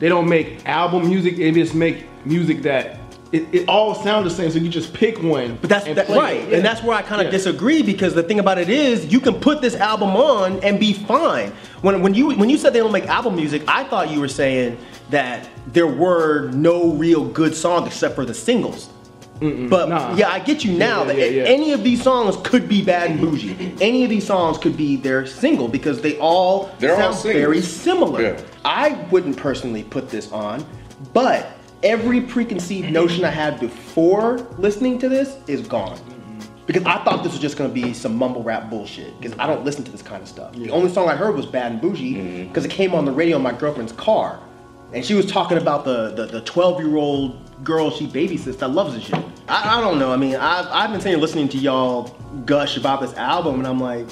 they 0.00 0.08
don't 0.08 0.28
make 0.28 0.66
album 0.68 1.08
music, 1.08 1.36
they 1.36 1.52
just 1.52 1.74
make 1.74 2.04
music 2.26 2.62
that 2.62 2.97
it, 3.32 3.46
it 3.54 3.68
all 3.68 3.94
sounds 3.94 4.24
the 4.24 4.30
same. 4.30 4.50
So 4.50 4.58
you 4.58 4.68
just 4.68 4.94
pick 4.94 5.22
one. 5.22 5.58
But 5.60 5.68
that's 5.70 5.86
and 5.86 5.96
that, 5.98 6.06
play 6.06 6.16
right, 6.18 6.36
it. 6.36 6.48
Yeah. 6.48 6.56
and 6.56 6.64
that's 6.64 6.82
where 6.82 6.96
I 6.96 7.02
kind 7.02 7.20
of 7.20 7.26
Yeah. 7.26 7.32
disagree 7.32 7.82
because 7.82 8.14
the 8.14 8.22
thing 8.22 8.38
about 8.40 8.58
it 8.58 8.68
is, 8.70 9.06
you 9.12 9.20
can 9.20 9.34
put 9.34 9.60
this 9.60 9.74
album 9.76 10.10
on 10.16 10.60
and 10.64 10.80
be 10.80 10.92
fine. 10.94 11.52
When 11.82 12.00
when 12.02 12.14
you 12.14 12.30
when 12.36 12.48
you 12.50 12.56
said 12.58 12.72
they 12.72 12.78
don't 12.78 12.92
make 12.92 13.06
album 13.06 13.36
music, 13.36 13.62
I 13.68 13.84
thought 13.84 14.10
you 14.10 14.20
were 14.20 14.28
saying 14.28 14.78
that 15.10 15.48
there 15.66 15.86
were 15.86 16.50
no 16.52 16.92
real 16.92 17.24
good 17.24 17.54
songs 17.54 17.86
except 17.86 18.14
for 18.14 18.24
the 18.24 18.34
singles. 18.34 18.88
But 19.40 19.88
nah. 19.88 20.16
yeah, 20.16 20.30
I 20.30 20.40
get 20.40 20.64
you 20.64 20.72
now 20.76 21.02
Yeah, 21.02 21.04
that 21.04 21.16
yeah, 21.18 21.24
yeah. 21.26 21.42
any 21.44 21.70
of 21.72 21.84
these 21.84 22.02
songs 22.02 22.36
could 22.42 22.68
be 22.68 22.82
bad 22.84 23.10
and 23.12 23.20
bougie. 23.20 23.72
any 23.80 24.02
of 24.02 24.10
these 24.10 24.26
songs 24.26 24.58
could 24.58 24.76
be 24.76 24.96
their 24.96 25.26
single 25.26 25.68
because 25.68 26.00
they 26.00 26.18
all 26.18 26.70
They're 26.80 26.94
all 26.96 27.12
sound 27.12 27.16
singles. 27.16 27.40
very 27.44 27.60
similar. 27.60 28.20
Yeah. 28.22 28.40
I 28.64 28.94
wouldn't 29.12 29.36
personally 29.36 29.84
put 29.84 30.10
this 30.10 30.32
on, 30.32 30.66
but 31.12 31.52
every 31.82 32.20
preconceived 32.20 32.90
notion 32.90 33.24
I 33.24 33.30
had 33.30 33.60
before 33.60 34.38
listening 34.58 34.98
to 35.00 35.08
this 35.08 35.36
is 35.46 35.66
gone. 35.66 35.98
Because 36.66 36.84
I 36.84 37.02
thought 37.02 37.22
this 37.22 37.32
was 37.32 37.40
just 37.40 37.56
gonna 37.56 37.72
be 37.72 37.94
some 37.94 38.14
mumble 38.16 38.42
rap 38.42 38.68
bullshit. 38.68 39.18
Because 39.20 39.38
I 39.38 39.46
don't 39.46 39.64
listen 39.64 39.84
to 39.84 39.90
this 39.90 40.02
kind 40.02 40.22
of 40.22 40.28
stuff. 40.28 40.52
The 40.52 40.70
only 40.70 40.90
song 40.90 41.08
I 41.08 41.16
heard 41.16 41.34
was 41.34 41.46
Bad 41.46 41.72
and 41.72 41.80
Bougie 41.80 42.14
mm-hmm. 42.14 42.48
because 42.48 42.64
it 42.64 42.70
came 42.70 42.94
on 42.94 43.04
the 43.04 43.12
radio 43.12 43.36
in 43.36 43.42
my 43.42 43.52
girlfriend's 43.52 43.92
car. 43.92 44.38
And 44.92 45.04
she 45.04 45.14
was 45.14 45.26
talking 45.26 45.58
about 45.58 45.84
the 45.84 46.10
the, 46.10 46.26
the 46.26 46.40
12 46.42 46.80
year 46.80 46.96
old 46.96 47.64
girl 47.64 47.90
she 47.90 48.06
babysits 48.06 48.58
that 48.58 48.68
loves 48.68 48.94
this 48.94 49.04
shit. 49.04 49.24
I, 49.48 49.78
I 49.78 49.80
don't 49.80 49.98
know. 49.98 50.12
I 50.12 50.16
mean, 50.16 50.36
I've, 50.36 50.66
I've 50.66 50.90
been 50.90 51.00
sitting 51.00 51.20
listening 51.20 51.48
to 51.50 51.58
y'all 51.58 52.14
gush 52.44 52.76
about 52.76 53.00
this 53.00 53.14
album, 53.14 53.56
and 53.56 53.66
I'm 53.66 53.80
like, 53.80 54.06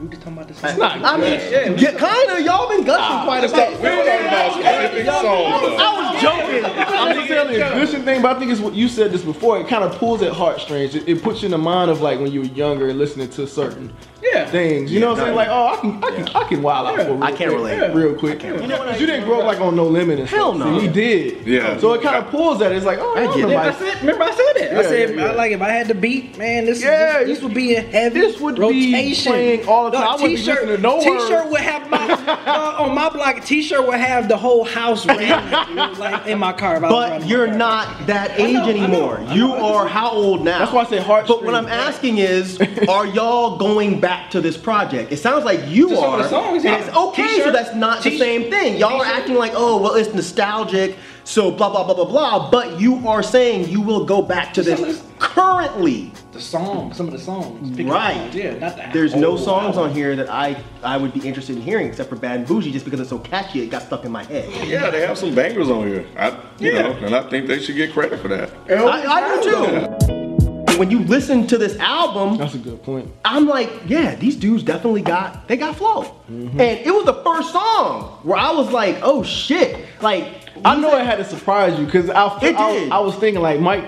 we 0.00 0.08
just 0.08 0.22
talking 0.22 0.32
about 0.38 0.48
this. 0.48 0.62
I, 0.64 0.70
I 0.78 1.16
mean, 1.16 1.78
yeah, 1.78 1.92
kind 1.92 2.30
of. 2.30 2.40
Y'all 2.40 2.68
been 2.68 2.84
gushing 2.84 3.24
quite 3.26 3.44
a 3.44 3.48
bit. 3.48 3.80
We're 3.80 3.96
talking 3.96 4.26
about 4.26 4.52
specific 4.54 5.06
songs. 5.06 5.80
I 5.80 6.12
was 6.12 6.22
joking. 6.22 6.64
I'm 6.64 6.74
not 6.92 7.16
necessarily 7.16 7.56
a 7.56 7.58
gushing 7.60 8.02
thing, 8.02 8.22
but 8.22 8.36
I 8.36 8.38
think 8.38 8.50
it's 8.50 8.60
what 8.60 8.74
you 8.74 8.88
said 8.88 9.12
this 9.12 9.22
before. 9.22 9.58
It 9.60 9.68
kind 9.68 9.84
of 9.84 9.92
pulls 9.96 10.22
at 10.22 10.32
heartstrings. 10.32 10.94
It, 10.94 11.08
it 11.08 11.22
puts 11.22 11.42
you 11.42 11.46
in 11.46 11.52
the 11.52 11.58
mind 11.58 11.90
of 11.90 12.00
like 12.00 12.18
when 12.20 12.32
you 12.32 12.40
were 12.40 12.46
younger 12.46 12.88
and 12.88 12.98
listening 12.98 13.28
to 13.30 13.46
certain 13.46 13.92
Yeah. 14.22 14.46
things. 14.50 14.90
You 14.92 15.00
know 15.00 15.10
what 15.10 15.18
I'm 15.20 15.24
saying? 15.26 15.36
Like, 15.36 15.48
oh, 15.50 15.66
I 15.66 15.76
can, 15.80 16.04
I 16.04 16.10
can, 16.16 16.28
I 16.36 16.44
can 16.48 16.62
wild 16.62 16.86
out 16.88 17.06
for 17.06 17.12
real 17.14 17.24
I 17.24 17.32
can't 17.32 17.50
quick, 17.54 17.80
relate. 17.80 17.94
real 17.94 18.14
quick. 18.14 18.42
You 18.42 18.66
know, 18.66 18.76
'cause 18.78 19.00
you 19.00 19.06
didn't 19.06 19.24
grow 19.26 19.40
up 19.40 19.46
like 19.46 19.60
on 19.60 19.76
No 19.76 19.86
Limit 19.86 20.18
and 20.18 20.28
Hell 20.28 20.54
stuff. 20.54 20.66
no. 20.66 20.74
And 20.74 20.76
we 20.86 20.88
did. 20.92 21.46
Yeah. 21.46 21.78
So 21.78 21.92
it 21.94 22.02
kind 22.02 22.16
of 22.16 22.30
pulls 22.30 22.60
at 22.62 22.72
it. 22.72 22.76
It's 22.76 22.86
like, 22.86 22.98
oh, 23.00 23.14
I, 23.16 23.26
get 23.26 23.36
it. 23.38 23.42
remember 23.44 23.58
I 23.58 23.68
I- 23.68 23.72
said, 23.74 24.00
remember 24.00 24.24
I 24.24 24.30
said 24.30 24.52
that. 24.56 24.76
I 24.78 24.82
said, 24.82 25.10
yeah, 25.10 25.24
yeah. 25.26 25.32
Like 25.32 25.52
if 25.52 25.60
I 25.62 25.68
had 25.70 25.88
the 25.88 25.94
beat, 25.94 26.36
man, 26.38 26.64
this 26.66 26.82
Yeah, 26.82 27.24
this 27.24 27.42
would 27.42 27.54
be 27.54 27.74
a 27.76 27.80
heavy 27.80 28.20
this 28.20 28.38
would 28.40 28.56
be 28.56 28.60
rotation. 28.60 29.32
playing 29.32 29.66
all 29.66 29.89
the 29.90 29.98
time. 29.98 30.06
I 30.08 30.12
wouldn't 30.14 30.30
be 30.30 30.36
t-shirt, 30.36 30.54
listening 30.66 30.76
to 30.76 30.82
no 30.82 31.00
T-shirt 31.00 31.30
words. 31.30 31.50
would 31.52 31.60
have 31.60 31.90
my 31.90 32.12
uh, 32.46 32.76
on 32.82 32.94
my 32.94 33.08
block, 33.10 33.38
a 33.38 33.40
T-shirt 33.40 33.86
would 33.86 33.98
have 33.98 34.28
the 34.28 34.36
whole 34.36 34.64
house 34.64 35.06
ringing, 35.06 35.28
dude, 35.28 35.98
like 35.98 36.26
in 36.26 36.38
my 36.38 36.52
car. 36.52 36.76
if 36.76 36.84
I 36.84 36.90
was 36.90 37.20
But 37.20 37.28
you're 37.28 37.46
car. 37.46 37.56
not 37.56 38.06
that 38.06 38.38
age 38.38 38.54
know, 38.54 38.62
I 38.62 38.64
know, 38.64 38.70
anymore. 38.84 39.18
I 39.18 39.24
know, 39.24 39.34
You 39.34 39.48
know. 39.48 39.74
are 39.74 39.86
how 39.88 40.10
old 40.10 40.44
now? 40.44 40.58
That's 40.60 40.72
why 40.72 40.82
I 40.82 40.86
say 40.86 40.98
heartstrings. 40.98 41.40
But 41.40 41.44
what 41.46 41.54
I'm 41.54 41.66
asking 41.68 42.18
is, 42.18 42.60
are 42.88 43.06
y'all 43.06 43.56
going 43.58 44.00
back 44.00 44.30
to 44.32 44.40
this 44.40 44.56
project? 44.56 45.12
It 45.12 45.18
sounds 45.18 45.44
like 45.44 45.60
you 45.68 45.88
To 45.90 45.94
some 45.96 46.04
are. 46.04 46.16
of 46.18 46.22
the 46.24 46.28
songs, 46.28 46.64
yeah. 46.64 46.76
it's 46.78 46.96
okay, 46.96 47.22
so 47.26 47.34
T-shirt, 47.36 47.52
that's 47.52 47.74
not 47.74 48.02
the 48.02 48.16
same 48.18 48.50
thing. 48.50 48.76
Y'all 48.78 49.00
are 49.00 49.04
T-shirt. 49.04 49.18
acting 49.20 49.34
like, 49.36 49.52
oh, 49.54 49.80
well, 49.80 49.94
it's 49.94 50.12
nostalgic, 50.14 50.96
so 51.24 51.50
blah 51.50 51.70
blah 51.70 51.84
blah 51.84 51.94
blah 51.94 52.04
blah. 52.04 52.50
But 52.50 52.80
you 52.80 53.06
are 53.08 53.22
saying 53.22 53.68
you 53.68 53.80
will 53.80 54.04
go 54.04 54.22
back 54.22 54.52
to 54.54 54.64
Some 54.64 54.72
of 54.74 54.78
this 54.80 54.98
this- 55.00 55.06
currently. 55.18 56.09
The 56.40 56.46
song, 56.46 56.92
some 56.94 57.06
of 57.06 57.12
the 57.12 57.18
songs. 57.18 57.78
Right. 57.82 58.32
Yeah, 58.34 58.58
not 58.58 58.76
the 58.76 58.88
There's 58.92 59.14
no 59.14 59.36
songs 59.36 59.76
album. 59.76 59.90
on 59.90 59.94
here 59.94 60.16
that 60.16 60.30
I 60.30 60.56
I 60.82 60.96
would 60.96 61.12
be 61.12 61.20
interested 61.26 61.56
in 61.56 61.62
hearing 61.62 61.86
except 61.88 62.08
for 62.08 62.16
Bad 62.16 62.38
and 62.40 62.48
Bougie, 62.48 62.72
just 62.72 62.84
because 62.84 63.00
it's 63.00 63.10
so 63.10 63.18
catchy. 63.18 63.60
It 63.62 63.70
got 63.70 63.82
stuck 63.82 64.04
in 64.04 64.12
my 64.12 64.24
head. 64.24 64.48
Yeah, 64.66 64.90
they 64.90 65.06
have 65.06 65.18
some 65.18 65.34
bangers 65.34 65.68
on 65.68 65.86
here. 65.86 66.06
I, 66.16 66.30
you 66.58 66.72
Yeah. 66.72 66.82
know, 66.82 66.92
and 66.92 67.14
I 67.14 67.28
think 67.28 67.46
they 67.46 67.60
should 67.60 67.76
get 67.76 67.92
credit 67.92 68.20
for 68.20 68.28
that. 68.28 68.50
I, 68.70 69.04
I 69.06 69.42
do 69.42 69.50
too. 69.50 70.78
When 70.78 70.90
you 70.90 71.00
listen 71.00 71.46
to 71.48 71.58
this 71.58 71.76
album, 71.78 72.38
That's 72.38 72.54
a 72.54 72.58
good 72.58 72.82
point. 72.82 73.12
I'm 73.22 73.46
like, 73.46 73.70
yeah, 73.86 74.14
these 74.14 74.34
dudes 74.34 74.62
definitely 74.62 75.02
got 75.02 75.46
they 75.46 75.58
got 75.58 75.76
flow. 75.76 76.04
Mm-hmm. 76.30 76.58
And 76.58 76.80
it 76.80 76.94
was 76.94 77.04
the 77.04 77.22
first 77.22 77.52
song 77.52 78.18
where 78.22 78.38
I 78.38 78.50
was 78.52 78.70
like, 78.72 78.98
oh 79.02 79.22
shit. 79.22 79.84
Like 80.00 80.26
I 80.64 80.76
know 80.80 80.96
it 80.96 81.04
had 81.04 81.16
to 81.16 81.24
surprise 81.24 81.78
you 81.78 81.84
because 81.84 82.08
I, 82.08 82.24
I. 82.24 82.88
I 82.92 82.98
was 83.00 83.14
thinking 83.16 83.42
like 83.42 83.60
Mike, 83.60 83.84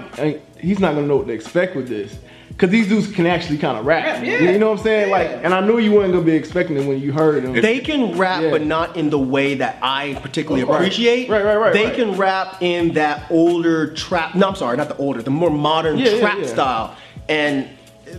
he's 0.58 0.80
not 0.80 0.94
gonna 0.94 1.06
know 1.06 1.16
what 1.16 1.28
to 1.28 1.32
expect 1.32 1.76
with 1.76 1.88
this. 1.88 2.18
Cause 2.62 2.70
these 2.70 2.86
dudes 2.86 3.10
can 3.10 3.26
actually 3.26 3.58
kind 3.58 3.76
of 3.76 3.84
rap. 3.84 4.04
Rap, 4.04 4.24
yeah. 4.24 4.38
You 4.52 4.56
know 4.56 4.70
what 4.70 4.78
I'm 4.78 4.84
saying? 4.84 5.08
Yeah. 5.08 5.16
Like, 5.16 5.30
and 5.42 5.52
I 5.52 5.58
knew 5.66 5.78
you 5.78 5.90
weren't 5.90 6.12
gonna 6.12 6.24
be 6.24 6.36
expecting 6.36 6.76
it 6.76 6.86
when 6.86 7.00
you 7.00 7.10
heard 7.10 7.42
them. 7.42 7.54
they 7.54 7.80
can 7.80 8.16
rap, 8.16 8.40
Yeah. 8.40 8.50
but 8.50 8.62
not 8.64 8.96
in 8.96 9.10
the 9.10 9.18
way 9.18 9.56
that 9.56 9.78
I 9.82 10.16
particularly 10.22 10.62
Right. 10.62 10.76
appreciate. 10.76 11.28
Right, 11.28 11.44
right, 11.44 11.56
right, 11.56 11.72
They 11.72 11.86
right. 11.86 11.94
can 11.96 12.12
rap 12.16 12.58
in 12.62 12.92
that 12.92 13.24
older 13.30 13.88
trap. 13.94 14.36
No, 14.36 14.46
I'm 14.50 14.54
sorry, 14.54 14.76
not 14.76 14.88
the 14.88 14.96
older, 14.98 15.20
the 15.22 15.30
more 15.30 15.50
modern 15.50 15.98
Yeah, 15.98 16.10
yeah, 16.10 16.20
trap 16.20 16.38
yeah. 16.40 16.46
style. 16.46 16.94
And 17.28 17.66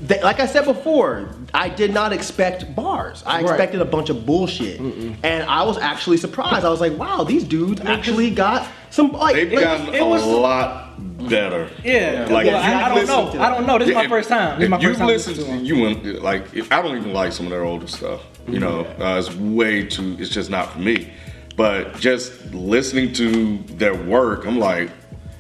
they, 0.06 0.22
like 0.22 0.42
I 0.42 0.46
said 0.46 0.66
before, 0.66 1.30
I 1.54 1.70
did 1.70 1.94
not 1.94 2.12
expect 2.12 2.76
bars. 2.76 3.24
I 3.26 3.36
Right. 3.36 3.44
expected 3.44 3.80
a 3.80 3.86
bunch 3.86 4.10
of 4.10 4.26
bullshit, 4.26 4.78
and 5.24 5.44
I 5.48 5.64
was 5.64 5.78
actually 5.78 6.18
surprised. 6.18 6.66
I 6.66 6.70
was 6.70 6.82
like, 6.82 6.98
"Wow, 7.00 7.24
these 7.24 7.46
dudes 7.46 7.82
actually 7.86 8.30
got 8.32 8.68
some 8.90 9.14
like." 9.14 9.36
They've 9.36 9.54
like- 9.54 9.64
gotten 9.64 9.94
it 9.96 10.02
a 10.02 10.06
was- 10.06 10.26
lot 10.26 10.83
better. 11.00 11.70
Yeah, 11.84 12.28
Like, 12.30 12.48
I, 12.48 12.86
I 12.92 12.96
don't 12.96 13.08
know. 13.08 13.42
I 13.42 13.50
don't 13.50 13.66
know. 13.68 13.78
This 13.80 13.90
is 13.90 13.96
my 13.96 14.04
if- 14.04 14.10
first 14.10 14.30
time. 14.30 14.60
This 14.60 14.66
is 14.66 14.70
my 14.70 14.78
if 14.78 14.84
first 14.84 14.90
you've 14.90 14.98
time 14.98 15.08
listened 15.08 15.36
to 15.38 15.58
you 15.58 15.86
and 15.86 16.20
like, 16.22 16.54
if, 16.54 16.72
I 16.72 16.82
don't 16.82 16.98
even 16.98 17.14
like 17.14 17.32
some 17.34 17.46
of 17.46 17.52
their 17.52 17.64
older 17.64 17.88
stuff. 17.88 18.22
You 18.48 18.60
know, 18.60 18.82
uh, 19.00 19.18
it's 19.20 19.34
way 19.36 19.86
too. 19.86 20.18
It's 20.20 20.30
just 20.30 20.50
not 20.50 20.72
for 20.74 20.80
me. 20.80 21.12
But 21.56 21.98
just 22.00 22.54
listening 22.54 23.14
to 23.14 23.60
their 23.76 23.94
work, 23.96 24.46
I'm 24.46 24.60
like, 24.60 24.90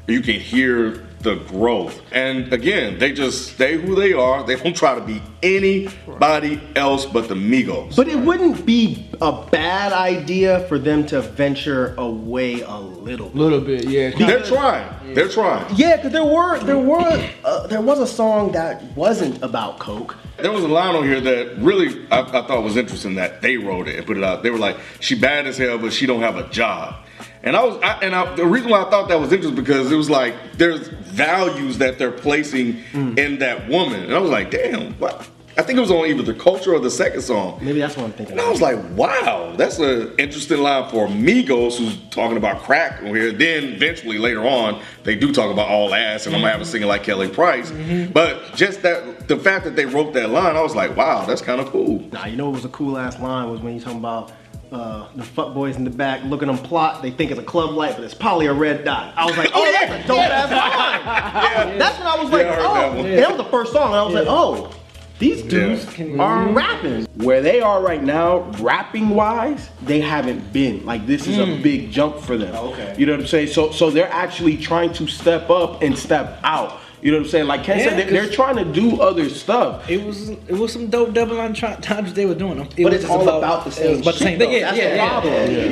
you 0.08 0.22
can 0.22 0.40
hear 0.40 1.06
the 1.24 1.36
growth. 1.36 2.02
And 2.12 2.52
again, 2.54 3.00
they 3.00 3.14
just 3.14 3.54
stay 3.54 3.78
who 3.78 3.96
they 3.96 4.14
are. 4.14 4.44
They 4.44 4.56
don't 4.56 4.76
try 4.76 4.96
to 4.96 5.02
be 5.02 5.22
anybody 5.42 6.62
else 6.76 7.06
but 7.06 7.28
the 7.28 7.36
Migos. 7.36 7.96
But 7.96 8.08
it 8.08 8.18
wouldn't 8.18 8.66
be 8.66 9.10
a 9.22 9.46
bad 9.50 9.94
idea 9.94 10.68
for 10.68 10.78
them 10.78 11.06
to 11.08 11.22
venture 11.22 11.96
away 11.98 12.62
a 12.62 12.78
little. 12.78 13.28
a 13.28 13.36
little 13.36 13.62
bit, 13.62 13.86
yeah. 13.88 14.12
they're 14.18 14.44
trying. 14.44 15.14
They're 15.14 15.30
trying. 15.30 15.74
Yeah, 15.76 15.96
because 15.96 16.12
there 16.12 16.26
were 16.26 16.60
there 16.60 16.80
were 16.80 17.30
uh, 17.44 17.68
there 17.68 17.82
was 17.82 18.00
a 18.00 18.08
song 18.08 18.52
that 18.54 18.84
wasn't 18.96 19.42
about 19.44 19.80
coke. 19.80 20.16
There 20.38 20.52
was 20.52 20.64
a 20.64 20.68
line 20.68 20.96
on 20.96 21.04
here 21.04 21.22
that 21.22 21.58
really 21.60 22.06
I, 22.10 22.22
I 22.22 22.48
thought 22.48 22.64
was 22.64 22.78
interesting 22.78 23.16
that 23.16 23.42
they 23.42 23.58
wrote 23.58 23.88
it 23.88 23.98
and 23.98 24.06
put 24.06 24.18
it 24.18 24.24
out. 24.24 24.44
They 24.44 24.50
were 24.50 24.58
like, 24.58 24.78
"She 25.00 25.16
bad 25.16 25.46
as 25.46 25.58
hell, 25.58 25.78
but 25.78 25.94
she 25.94 26.06
don't 26.06 26.22
have 26.22 26.38
a 26.38 26.48
job." 26.50 27.03
And 27.44 27.58
I 27.58 27.64
was, 27.64 27.78
I, 27.84 28.00
and 28.02 28.16
I, 28.16 28.34
the 28.36 28.46
reason 28.46 28.70
why 28.70 28.82
I 28.82 28.90
thought 28.90 29.10
that 29.10 29.20
was 29.20 29.34
interesting 29.34 29.62
because 29.62 29.92
it 29.92 29.96
was 29.96 30.10
like 30.10 30.34
there's 30.54 30.88
values 30.88 31.78
that 31.80 32.00
they're 32.00 32.12
placing 32.12 32.76
mm. 32.94 33.18
in 33.18 33.40
that 33.40 33.68
woman, 33.68 34.04
and 34.04 34.14
I 34.14 34.20
was 34.20 34.32
like, 34.32 34.50
"Damn, 34.50 34.94
what?" 34.94 35.30
I 35.56 35.62
think 35.62 35.78
it 35.78 35.82
was 35.82 35.92
on 35.92 36.08
either 36.08 36.24
the 36.24 36.34
culture 36.34 36.74
or 36.74 36.80
the 36.80 36.90
second 36.90 37.22
song. 37.22 37.60
Maybe 37.62 37.80
that's 37.80 37.96
what 37.96 38.06
I'm 38.06 38.12
thinking. 38.14 38.40
And 38.40 38.42
I 38.42 38.50
was 38.50 38.60
like, 38.60 38.78
wow, 38.98 39.54
that's 39.56 39.78
an 39.78 40.16
interesting 40.18 40.58
line 40.58 40.90
for 40.90 41.08
Migos 41.08 41.78
who's 41.78 41.96
talking 42.10 42.38
about 42.38 42.64
crack 42.64 43.04
on 43.04 43.14
here. 43.14 43.32
Then 43.32 43.66
eventually 43.66 44.18
later 44.18 44.48
on, 44.48 44.82
they 45.04 45.16
do 45.16 45.32
talk 45.32 45.52
about 45.52 45.68
all 45.68 45.94
ass 45.94 46.26
and 46.26 46.36
I'm 46.36 46.42
gonna 46.42 46.52
have 46.52 46.62
a 46.62 46.64
mm-hmm. 46.64 46.72
singer 46.72 46.86
like 46.88 47.04
Kelly 47.04 47.30
Price. 47.30 47.70
Mm-hmm. 47.70 48.14
But 48.14 48.56
just 48.56 48.82
that 48.82 49.28
the 49.28 49.38
fact 49.38 49.64
that 49.66 49.76
they 49.76 49.86
wrote 49.86 50.14
that 50.14 50.32
line, 50.32 50.56
I 50.56 50.62
was 50.62 50.76
like, 50.76 50.96
wow, 50.96 51.24
that's 51.24 51.42
kind 51.42 51.62
of 51.62 51.70
cool. 51.70 52.00
Nah, 52.12 52.26
you 52.26 52.36
know 52.36 52.46
what 52.46 52.56
was 52.56 52.66
a 52.66 52.70
cool 52.70 52.98
ass 52.98 53.20
line 53.20 53.52
was 53.52 53.62
when 53.62 53.76
you 53.76 53.80
talking 53.80 54.00
about 54.00 54.32
uh, 54.74 55.08
the 55.16 55.24
fuck 55.24 55.54
boys 55.54 55.76
in 55.76 55.84
the 55.84 55.90
back 55.90 56.24
looking 56.24 56.48
them 56.48 56.58
plot. 56.58 57.02
They 57.02 57.12
think 57.12 57.32
it's 57.32 57.40
a 57.40 57.44
club 57.44 57.72
light, 57.72 57.96
but 57.96 58.04
it's 58.04 58.14
probably 58.14 58.48
a 58.48 58.54
red 58.54 58.84
dot. 58.84 59.14
I 59.16 59.26
was 59.26 59.38
like, 59.38 59.52
oh, 59.54 59.72
that's 59.72 60.04
a 60.04 60.08
dope 60.08 60.20
ass 60.20 60.50
line. 60.52 61.78
That's 61.78 61.98
when 61.98 62.08
I 62.08 62.16
was 62.22 62.32
like, 62.32 62.46
Yeah, 62.46 62.54
I 62.54 62.58
oh, 62.60 62.74
that 62.74 62.98
one. 62.98 63.06
and 63.06 63.20
that 63.20 63.30
was 63.30 63.38
the 63.38 63.52
first 63.52 63.72
song, 63.74 63.88
and 63.88 63.96
I 63.96 64.04
was 64.04 64.14
like, 64.14 64.28
oh, 64.28 64.72
these 65.20 65.42
dudes 65.44 65.98
Yeah. 65.98 66.22
are 66.22 66.48
rapping. 66.52 67.06
Where 67.16 67.42
they 67.42 67.62
are 67.62 67.82
right 67.82 68.04
now, 68.04 68.40
rapping 68.60 69.10
wise, 69.10 69.70
they 69.84 70.02
haven't 70.02 70.52
been. 70.52 70.86
Like 70.86 71.06
this 71.06 71.28
is 71.28 71.38
a 71.38 71.46
big 71.62 71.92
jump 71.92 72.18
for 72.20 72.38
them. 72.38 72.54
Okay. 72.56 72.96
You 72.98 73.06
know 73.06 73.14
what 73.14 73.22
I'm 73.22 73.28
saying? 73.28 73.48
So 73.48 73.72
so 73.72 73.90
they're 73.92 74.12
actually 74.12 74.58
trying 74.58 74.92
to 74.94 75.08
step 75.08 75.50
up 75.50 75.82
and 75.84 75.98
step 75.98 76.40
out. 76.44 76.80
You 77.04 77.12
know 77.12 77.18
what 77.18 77.26
I'm 77.26 77.30
saying? 77.32 77.48
Like 77.48 77.64
Ken 77.66 77.80
Yeah, 77.80 77.90
said, 77.90 77.98
they- 78.00 78.12
they're 78.14 78.26
'cause- 78.28 78.36
trying 78.36 78.56
to 78.56 78.64
do 78.64 79.02
other 79.02 79.28
stuff. 79.30 79.90
It 79.90 80.04
was 80.06 80.30
it 80.30 80.54
was 80.58 80.72
some 80.72 80.88
dope 80.88 81.14
double 81.14 81.38
entendres 81.38 82.14
they 82.14 82.26
were 82.26 82.34
doing. 82.34 82.60
It 82.62 82.70
But 82.78 82.86
was 82.86 82.94
it's 82.94 83.04
just 83.04 83.12
all 83.14 83.28
about 83.28 83.66
the 83.66 83.70
it 83.72 83.74
same 83.74 83.90
was 83.92 84.00
about 84.02 84.14
the 84.14 84.20
same 84.20 84.40
thing. 84.40 84.52
Yeah, 84.54 84.60
That's 84.62 84.78
yeah, 84.78 84.90
the 84.90 84.96
yeah, 84.96 85.10
problem. 85.10 85.34
yeah, 85.34 85.46
yeah. 85.50 85.64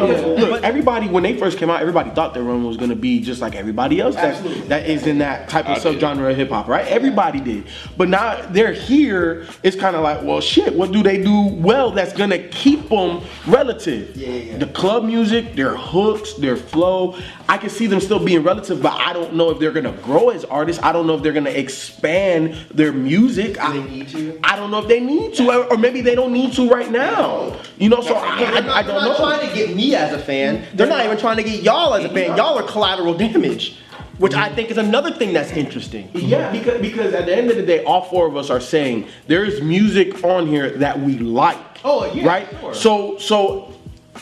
Yeah. 0.42 0.46
Look, 0.50 0.64
everybody 0.64 1.08
when 1.08 1.24
they 1.24 1.38
first 1.38 1.58
came 1.58 1.70
out, 1.70 1.80
everybody 1.80 2.10
thought 2.10 2.34
their 2.34 2.44
run 2.44 2.66
was 2.66 2.76
gonna 2.76 2.96
be 2.98 3.22
just 3.22 3.40
like 3.42 3.56
everybody 3.56 4.02
else 4.02 4.16
that, 4.16 4.38
that 4.68 4.90
is 4.90 5.08
in 5.08 5.20
that 5.20 5.48
type 5.48 5.70
of 5.70 5.78
I 5.78 5.80
did. 5.92 6.02
subgenre 6.02 6.32
of 6.32 6.36
hip 6.36 6.50
hop, 6.50 6.68
right? 6.68 6.86
Everybody 6.88 7.40
did. 7.40 7.64
But 7.98 8.10
now 8.10 8.36
they're 8.52 8.74
here, 8.74 9.46
it's 9.64 9.78
kind 9.78 9.96
of 9.96 10.04
like, 10.04 10.24
well, 10.24 10.42
shit, 10.42 10.76
what 10.76 10.92
do 10.92 11.02
they 11.02 11.18
do 11.24 11.48
well 11.54 11.92
that's 11.92 12.12
gonna 12.12 12.40
keep 12.40 12.90
them 12.90 13.22
relative? 13.48 14.18
Yeah, 14.18 14.28
yeah. 14.30 14.58
The 14.58 14.66
club 14.68 15.06
music, 15.06 15.56
their 15.56 15.76
hooks, 15.78 16.34
their 16.34 16.58
flow. 16.58 17.16
I 17.48 17.58
can 17.58 17.70
see 17.70 17.86
them 17.88 18.00
still 18.00 18.20
being 18.20 18.44
relative, 18.44 18.82
but 18.82 18.94
I 18.94 19.14
don't 19.14 19.36
know 19.36 19.50
if 19.50 19.60
they're 19.60 19.72
gonna 19.72 19.92
grow 20.04 20.30
as 20.30 20.44
artists. 20.46 20.82
I 20.84 20.92
don't 20.92 21.06
know 21.08 21.21
if 21.22 21.24
they're 21.24 21.34
gonna 21.34 21.52
expand 21.52 22.56
their 22.74 22.92
music. 22.92 23.60
I, 23.60 23.78
they 23.78 23.84
need 23.84 24.10
to? 24.10 24.40
I 24.44 24.56
don't 24.56 24.72
know 24.72 24.80
if 24.80 24.88
they 24.88 25.00
need 25.00 25.36
to, 25.36 25.70
or, 25.72 25.78
maybe 25.78 26.02
they 26.02 26.16
don't 26.16 26.34
need 26.34 26.54
to 26.54 26.68
right 26.70 26.90
now. 26.92 27.60
You 27.78 27.90
know, 27.90 28.02
so 28.02 28.16
I, 28.16 28.40
They're 28.40 28.48
I, 28.48 28.60
not, 28.62 28.70
I 28.70 28.82
they're 28.84 28.96
don't 28.96 29.04
know. 29.06 29.16
trying 29.18 29.48
to 29.48 29.56
get 29.56 29.76
me 29.76 29.96
as 29.96 30.14
a 30.14 30.20
fan. 30.20 30.66
They're 30.74 30.88
not 30.88 31.06
even 31.06 31.18
trying 31.18 31.38
to 31.38 31.44
get 31.44 31.62
y'all 31.64 31.94
as 31.94 32.04
a 32.06 32.10
fan. 32.10 32.36
Y'all 32.38 32.58
are 32.58 32.64
collateral 32.64 33.14
damage, 33.14 33.78
which 34.18 34.34
I 34.34 34.54
think 34.54 34.72
is 34.72 34.78
another 34.78 35.12
thing 35.12 35.34
that's 35.34 35.52
interesting. 35.52 36.10
Yeah, 36.14 36.52
because 36.52 36.82
because 36.82 37.14
at 37.14 37.26
the 37.28 37.36
end 37.36 37.50
of 37.52 37.58
the 37.58 37.64
day, 37.66 37.84
all 37.84 38.02
four 38.04 38.28
of 38.28 38.36
us 38.36 38.50
are 38.50 38.60
saying 38.62 39.08
there's 39.28 39.62
music 39.62 40.24
on 40.24 40.48
here 40.48 40.72
that 40.78 41.00
we 41.00 41.18
like. 41.20 41.58
Oh, 41.84 42.12
yeah, 42.14 42.26
right. 42.28 42.48
sure. 42.60 42.74
So 42.74 43.18
so, 43.18 43.74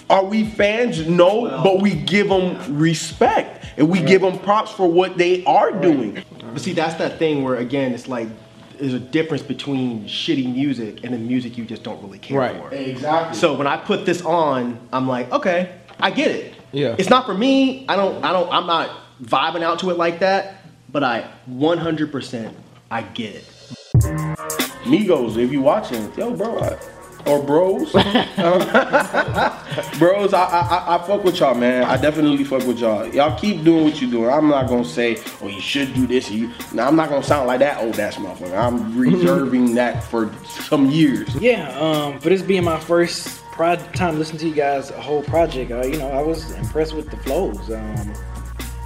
are 0.10 0.24
we 0.24 0.46
fans? 0.46 1.08
No, 1.08 1.42
Well, 1.42 1.64
but 1.64 1.82
we 1.82 1.94
give 1.96 2.30
them 2.30 2.78
respect 2.78 3.66
and 3.78 3.90
we 3.90 4.02
give 4.02 4.22
them 4.22 4.38
props 4.40 4.72
for 4.72 4.88
what 4.88 5.18
they 5.18 5.44
are 5.46 5.72
doing. 5.72 6.24
But 6.54 6.62
see, 6.62 6.74
that's 6.74 6.96
that 6.96 7.20
thing 7.20 7.44
where 7.44 7.56
again, 7.56 7.94
it's 7.94 8.08
like 8.08 8.28
there's 8.78 8.94
a 8.94 9.00
difference 9.00 9.44
between 9.44 10.06
shitty 10.06 10.54
music 10.54 11.04
and 11.04 11.14
the 11.14 11.18
music 11.18 11.58
you 11.58 11.66
just 11.66 11.84
don't 11.84 12.02
really 12.02 12.20
care 12.20 12.38
Right. 12.40 12.56
for. 12.58 12.74
Exactly. 12.74 13.38
So 13.38 13.54
when 13.54 13.68
I 13.68 13.78
put 13.78 14.06
this 14.06 14.22
on, 14.24 14.80
I'm 14.94 15.08
like, 15.08 15.32
okay, 15.32 15.76
I 16.00 16.12
get 16.12 16.32
it. 16.32 16.54
Yeah. 16.72 16.96
It's 16.98 17.10
not 17.10 17.26
for 17.26 17.34
me. 17.34 17.86
I 17.90 17.96
don't. 17.96 18.24
I 18.24 18.32
don't. 18.32 18.50
I'm 18.52 18.68
not 18.68 18.90
vibing 19.24 19.64
out 19.64 19.80
to 19.80 19.90
it 19.90 19.98
like 19.98 20.20
that. 20.20 20.56
But 20.92 21.04
I 21.04 21.30
100% 21.52 22.54
I 22.90 23.02
get 23.04 23.36
it. 23.36 23.46
Migos, 24.86 25.38
if 25.38 25.52
you 25.52 25.62
watching, 25.62 26.12
yo, 26.18 26.32
bro, 26.36 26.58
I, 26.60 26.78
or 27.28 27.44
bros, 27.44 27.94
bros, 29.98 30.34
I, 30.34 30.44
I 30.44 30.96
I- 30.96 31.08
fuck 31.08 31.24
with 31.24 31.40
y'all, 31.40 31.56
man. 31.56 31.84
I 31.84 31.98
definitely 31.98 32.44
fuck 32.44 32.66
with 32.66 32.80
y'all. 32.80 33.06
Y'all 33.08 33.38
keep 33.40 33.64
doing 33.64 33.84
what 33.84 34.02
you're 34.02 34.12
doing. 34.12 34.30
I'm 34.30 34.48
not 34.48 34.68
gonna 34.68 34.86
say, 34.86 35.18
oh, 35.42 35.48
you 35.48 35.62
should 35.62 35.94
do 35.94 36.08
this. 36.08 36.30
You, 36.30 36.52
now 36.74 36.88
I'm 36.88 36.96
not 36.96 37.10
gonna 37.10 37.24
sound 37.24 37.48
like 37.48 37.60
that 37.60 37.82
old 37.82 38.00
ass 38.00 38.16
motherfucker. 38.16 38.58
I'm 38.58 38.98
reserving 38.98 39.76
that 39.76 40.04
for 40.04 40.32
some 40.46 40.90
years. 40.90 41.34
Yeah, 41.36 41.70
um, 41.80 42.20
for 42.20 42.30
this 42.30 42.42
being 42.42 42.64
my 42.64 42.80
first 42.80 43.44
pro- 43.52 43.76
time 43.76 44.18
listening 44.20 44.40
to 44.40 44.48
you 44.50 44.56
guys 44.56 44.92
a 44.92 45.00
whole 45.02 45.24
project, 45.24 45.72
uh, 45.72 45.86
you 45.86 45.98
know, 45.98 46.10
I 46.10 46.22
was 46.22 46.52
impressed 46.52 46.94
with 46.94 47.10
the 47.10 47.18
flows. 47.18 47.70
Um, 47.72 48.14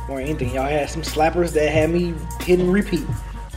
than 0.08 0.20
anything, 0.20 0.54
y'all 0.54 0.68
had 0.68 0.90
some 0.90 1.02
slappers 1.02 1.54
that 1.54 1.70
had 1.72 1.90
me 1.90 2.14
hitting 2.42 2.70
repeat 2.70 3.06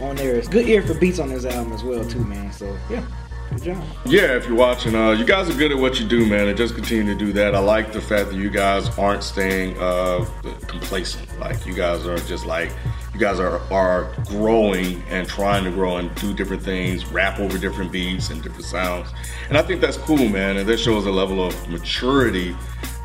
on 0.01 0.15
there. 0.17 0.37
It's 0.37 0.49
good 0.49 0.69
ear 0.69 0.81
for 0.83 0.95
beats 0.95 1.19
on 1.19 1.29
this 1.29 1.45
album 1.45 1.73
as 1.73 1.83
well, 1.83 2.05
too, 2.05 2.25
man. 2.25 2.53
So 2.53 2.77
yeah, 2.89 3.05
good 3.51 3.63
job. 3.63 3.85
Yeah, 4.05 4.37
if 4.37 4.47
you're 4.47 4.57
watching, 4.57 4.95
uh, 4.95 5.11
you 5.11 5.25
guys 5.25 5.49
are 5.49 5.57
good 5.57 5.73
at 5.73 5.79
what 5.79 6.01
you 6.01 6.07
do, 6.07 6.27
man, 6.27 6.49
and 6.49 6.57
just 6.57 6.75
continue 6.75 7.13
to 7.13 7.19
do 7.19 7.33
that. 7.33 7.55
I 7.55 7.59
like 7.59 7.93
the 7.93 8.01
fact 8.01 8.31
that 8.31 8.37
you 8.37 8.51
guys 8.51 8.89
aren't 8.99 9.23
staying 9.23 9.77
uh, 9.79 10.25
complacent. 10.67 11.39
Like 11.39 11.65
you 11.67 11.75
guys 11.75 12.07
are 12.07 12.19
just 12.19 12.47
like, 12.47 12.71
you 13.13 13.21
guys 13.21 13.41
are 13.41 13.61
are 13.73 14.13
growing 14.27 15.03
and 15.09 15.29
trying 15.29 15.65
to 15.65 15.71
grow 15.71 15.97
and 15.97 16.15
do 16.17 16.35
different 16.35 16.63
things, 16.63 17.07
rap 17.07 17.39
over 17.39 17.59
different 17.59 17.93
beats 17.93 18.31
and 18.31 18.43
different 18.43 18.65
sounds. 18.65 19.09
And 19.49 19.57
I 19.57 19.63
think 19.63 19.81
that's 19.81 19.97
cool, 19.97 20.29
man. 20.29 20.57
And 20.57 20.69
that 20.69 20.79
shows 20.79 21.07
a 21.07 21.11
level 21.11 21.45
of 21.45 21.69
maturity 21.69 22.55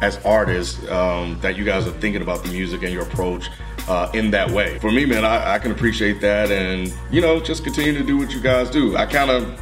as 0.01 0.17
artists 0.25 0.87
um, 0.89 1.39
that 1.41 1.55
you 1.55 1.63
guys 1.63 1.87
are 1.87 1.91
thinking 1.91 2.21
about 2.21 2.43
the 2.43 2.51
music 2.51 2.83
and 2.83 2.91
your 2.91 3.03
approach 3.03 3.49
uh, 3.87 4.09
in 4.13 4.31
that 4.31 4.49
way. 4.49 4.79
For 4.79 4.91
me, 4.91 5.05
man, 5.05 5.23
I, 5.25 5.55
I 5.55 5.59
can 5.59 5.71
appreciate 5.71 6.21
that, 6.21 6.51
and 6.51 6.93
you 7.11 7.21
know, 7.21 7.39
just 7.39 7.63
continue 7.63 7.93
to 7.93 8.03
do 8.03 8.17
what 8.17 8.31
you 8.31 8.41
guys 8.41 8.69
do. 8.69 8.97
I 8.97 9.05
kind 9.05 9.29
of 9.29 9.59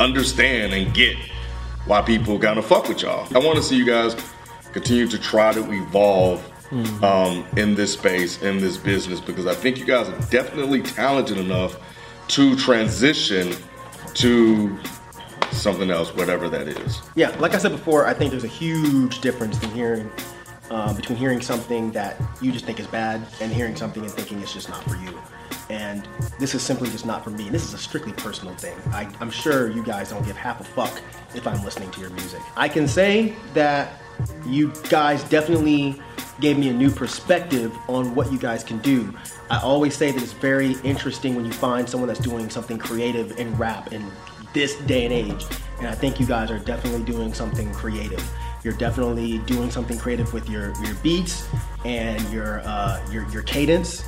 understand 0.00 0.72
and 0.72 0.92
get 0.94 1.16
why 1.86 2.02
people 2.02 2.38
kind 2.38 2.58
of 2.58 2.66
fuck 2.66 2.88
with 2.88 3.02
y'all. 3.02 3.28
I 3.34 3.38
want 3.38 3.56
to 3.56 3.62
see 3.62 3.76
you 3.76 3.84
guys 3.84 4.16
continue 4.72 5.06
to 5.08 5.18
try 5.18 5.52
to 5.52 5.72
evolve 5.72 6.42
um, 7.02 7.46
in 7.56 7.74
this 7.74 7.92
space, 7.92 8.42
in 8.42 8.58
this 8.58 8.76
business, 8.76 9.20
because 9.20 9.46
I 9.46 9.54
think 9.54 9.78
you 9.78 9.84
guys 9.84 10.08
are 10.08 10.30
definitely 10.30 10.82
talented 10.82 11.38
enough 11.38 11.76
to 12.28 12.56
transition 12.56 13.54
to 14.14 14.76
something 15.52 15.90
else, 15.90 16.14
whatever 16.14 16.48
that 16.48 16.66
is. 16.66 17.00
Yeah, 17.14 17.28
like 17.38 17.54
I 17.54 17.58
said 17.58 17.72
before, 17.72 18.06
I 18.06 18.14
think 18.14 18.30
there's 18.32 18.44
a 18.44 18.48
huge 18.48 19.20
difference 19.20 19.62
in 19.62 19.70
hearing 19.70 20.10
uh, 20.70 20.92
between 20.94 21.16
hearing 21.16 21.40
something 21.40 21.92
that 21.92 22.20
you 22.40 22.50
just 22.50 22.64
think 22.64 22.80
is 22.80 22.86
bad 22.86 23.26
and 23.40 23.52
hearing 23.52 23.76
something 23.76 24.02
and 24.02 24.12
thinking 24.12 24.40
it's 24.40 24.52
just 24.52 24.68
not 24.68 24.82
for 24.84 24.96
you. 24.96 25.16
And 25.74 26.06
this 26.38 26.54
is 26.54 26.62
simply 26.62 26.88
just 26.90 27.04
not 27.04 27.24
for 27.24 27.30
me. 27.30 27.48
This 27.48 27.64
is 27.64 27.74
a 27.74 27.78
strictly 27.78 28.12
personal 28.12 28.54
thing. 28.54 28.76
I, 28.92 29.12
I'm 29.20 29.30
sure 29.30 29.70
you 29.70 29.82
guys 29.82 30.10
don't 30.10 30.24
give 30.24 30.36
half 30.36 30.60
a 30.60 30.64
fuck 30.64 31.02
if 31.34 31.48
I'm 31.48 31.62
listening 31.64 31.90
to 31.90 32.00
your 32.00 32.10
music. 32.10 32.40
I 32.56 32.68
can 32.68 32.86
say 32.86 33.34
that 33.54 34.00
you 34.46 34.72
guys 34.88 35.24
definitely 35.24 36.00
gave 36.40 36.58
me 36.58 36.68
a 36.68 36.72
new 36.72 36.90
perspective 36.90 37.76
on 37.88 38.14
what 38.14 38.30
you 38.30 38.38
guys 38.38 38.62
can 38.62 38.78
do. 38.78 39.12
I 39.50 39.60
always 39.60 39.96
say 39.96 40.12
that 40.12 40.22
it's 40.22 40.32
very 40.32 40.72
interesting 40.84 41.34
when 41.34 41.44
you 41.44 41.52
find 41.52 41.88
someone 41.88 42.06
that's 42.06 42.20
doing 42.20 42.48
something 42.50 42.78
creative 42.78 43.38
in 43.38 43.56
rap 43.56 43.92
in 43.92 44.08
this 44.52 44.76
day 44.82 45.04
and 45.04 45.12
age. 45.12 45.44
And 45.78 45.88
I 45.88 45.94
think 45.94 46.20
you 46.20 46.26
guys 46.26 46.52
are 46.52 46.60
definitely 46.60 47.02
doing 47.02 47.34
something 47.34 47.72
creative. 47.72 48.24
You're 48.62 48.74
definitely 48.74 49.38
doing 49.38 49.72
something 49.72 49.98
creative 49.98 50.32
with 50.32 50.48
your, 50.48 50.72
your 50.84 50.94
beats 51.02 51.48
and 51.84 52.22
your, 52.32 52.60
uh, 52.60 53.04
your, 53.10 53.28
your 53.30 53.42
cadence. 53.42 54.04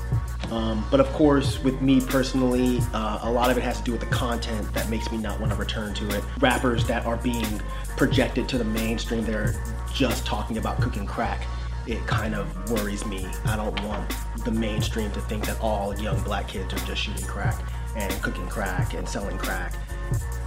Um, 0.51 0.87
but 0.91 1.01
of 1.01 1.07
course, 1.09 1.63
with 1.63 1.81
me 1.81 2.01
personally, 2.01 2.81
uh, 2.93 3.21
a 3.23 3.31
lot 3.31 3.51
of 3.51 3.59
it 3.59 3.63
has 3.63 3.79
to 3.79 3.85
do 3.85 3.93
with 3.93 4.01
the 4.01 4.07
content 4.07 4.73
that 4.75 4.89
makes 4.89 5.11
me 5.11 5.19
not 5.19 5.41
want 5.41 5.53
to 5.53 5.59
return 5.59 5.95
to 5.95 6.17
it. 6.17 6.25
Rappers 6.41 6.85
that 6.87 7.05
are 7.07 7.17
being 7.17 7.61
projected 7.97 8.49
to 8.51 8.59
the 8.59 8.65
mainstream, 8.65 9.25
they're 9.25 9.55
just 9.93 10.25
talking 10.27 10.59
about 10.59 10.81
cooking 10.81 11.07
crack. 11.07 11.47
It 11.87 12.05
kind 12.07 12.35
of 12.35 12.71
worries 12.71 13.07
me. 13.07 13.27
I 13.45 13.57
don't 13.57 13.81
want 13.85 14.13
the 14.45 14.51
mainstream 14.51 15.11
to 15.13 15.21
think 15.23 15.47
that 15.47 15.61
all 15.61 15.97
young 15.99 16.21
black 16.23 16.49
kids 16.49 16.73
are 16.75 16.87
just 16.87 17.03
shooting 17.03 17.27
crack 17.27 17.63
and 17.97 18.13
cooking 18.23 18.47
crack 18.49 18.95
and 18.95 19.09
selling 19.09 19.39
crack 19.39 19.75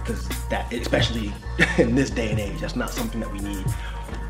because 0.00 0.28
that 0.48 0.72
especially 0.72 1.32
in 1.78 1.94
this 1.94 2.10
day 2.10 2.30
and 2.30 2.40
age 2.40 2.60
that's 2.60 2.76
not 2.76 2.90
something 2.90 3.20
that 3.20 3.30
we 3.30 3.38
need 3.40 3.64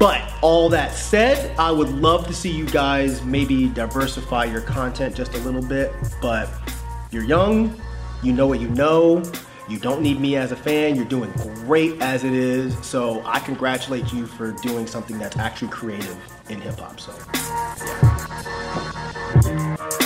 but 0.00 0.32
all 0.42 0.68
that 0.68 0.92
said 0.92 1.56
i 1.58 1.70
would 1.70 1.90
love 1.90 2.26
to 2.26 2.34
see 2.34 2.50
you 2.50 2.66
guys 2.66 3.22
maybe 3.22 3.68
diversify 3.68 4.44
your 4.44 4.62
content 4.62 5.14
just 5.14 5.34
a 5.34 5.38
little 5.38 5.62
bit 5.62 5.92
but 6.20 6.48
you're 7.12 7.22
young 7.22 7.78
you 8.24 8.32
know 8.32 8.48
what 8.48 8.58
you 8.58 8.68
know 8.70 9.22
you 9.68 9.78
don't 9.78 10.02
need 10.02 10.18
me 10.18 10.34
as 10.34 10.50
a 10.50 10.56
fan 10.56 10.96
you're 10.96 11.04
doing 11.04 11.30
great 11.54 12.00
as 12.02 12.24
it 12.24 12.32
is 12.32 12.76
so 12.84 13.22
i 13.24 13.38
congratulate 13.38 14.12
you 14.12 14.26
for 14.26 14.50
doing 14.62 14.86
something 14.86 15.18
that's 15.18 15.36
actually 15.36 15.68
creative 15.68 16.16
in 16.48 16.60
hip-hop 16.60 16.98
so 16.98 17.14
yeah. 19.44 19.99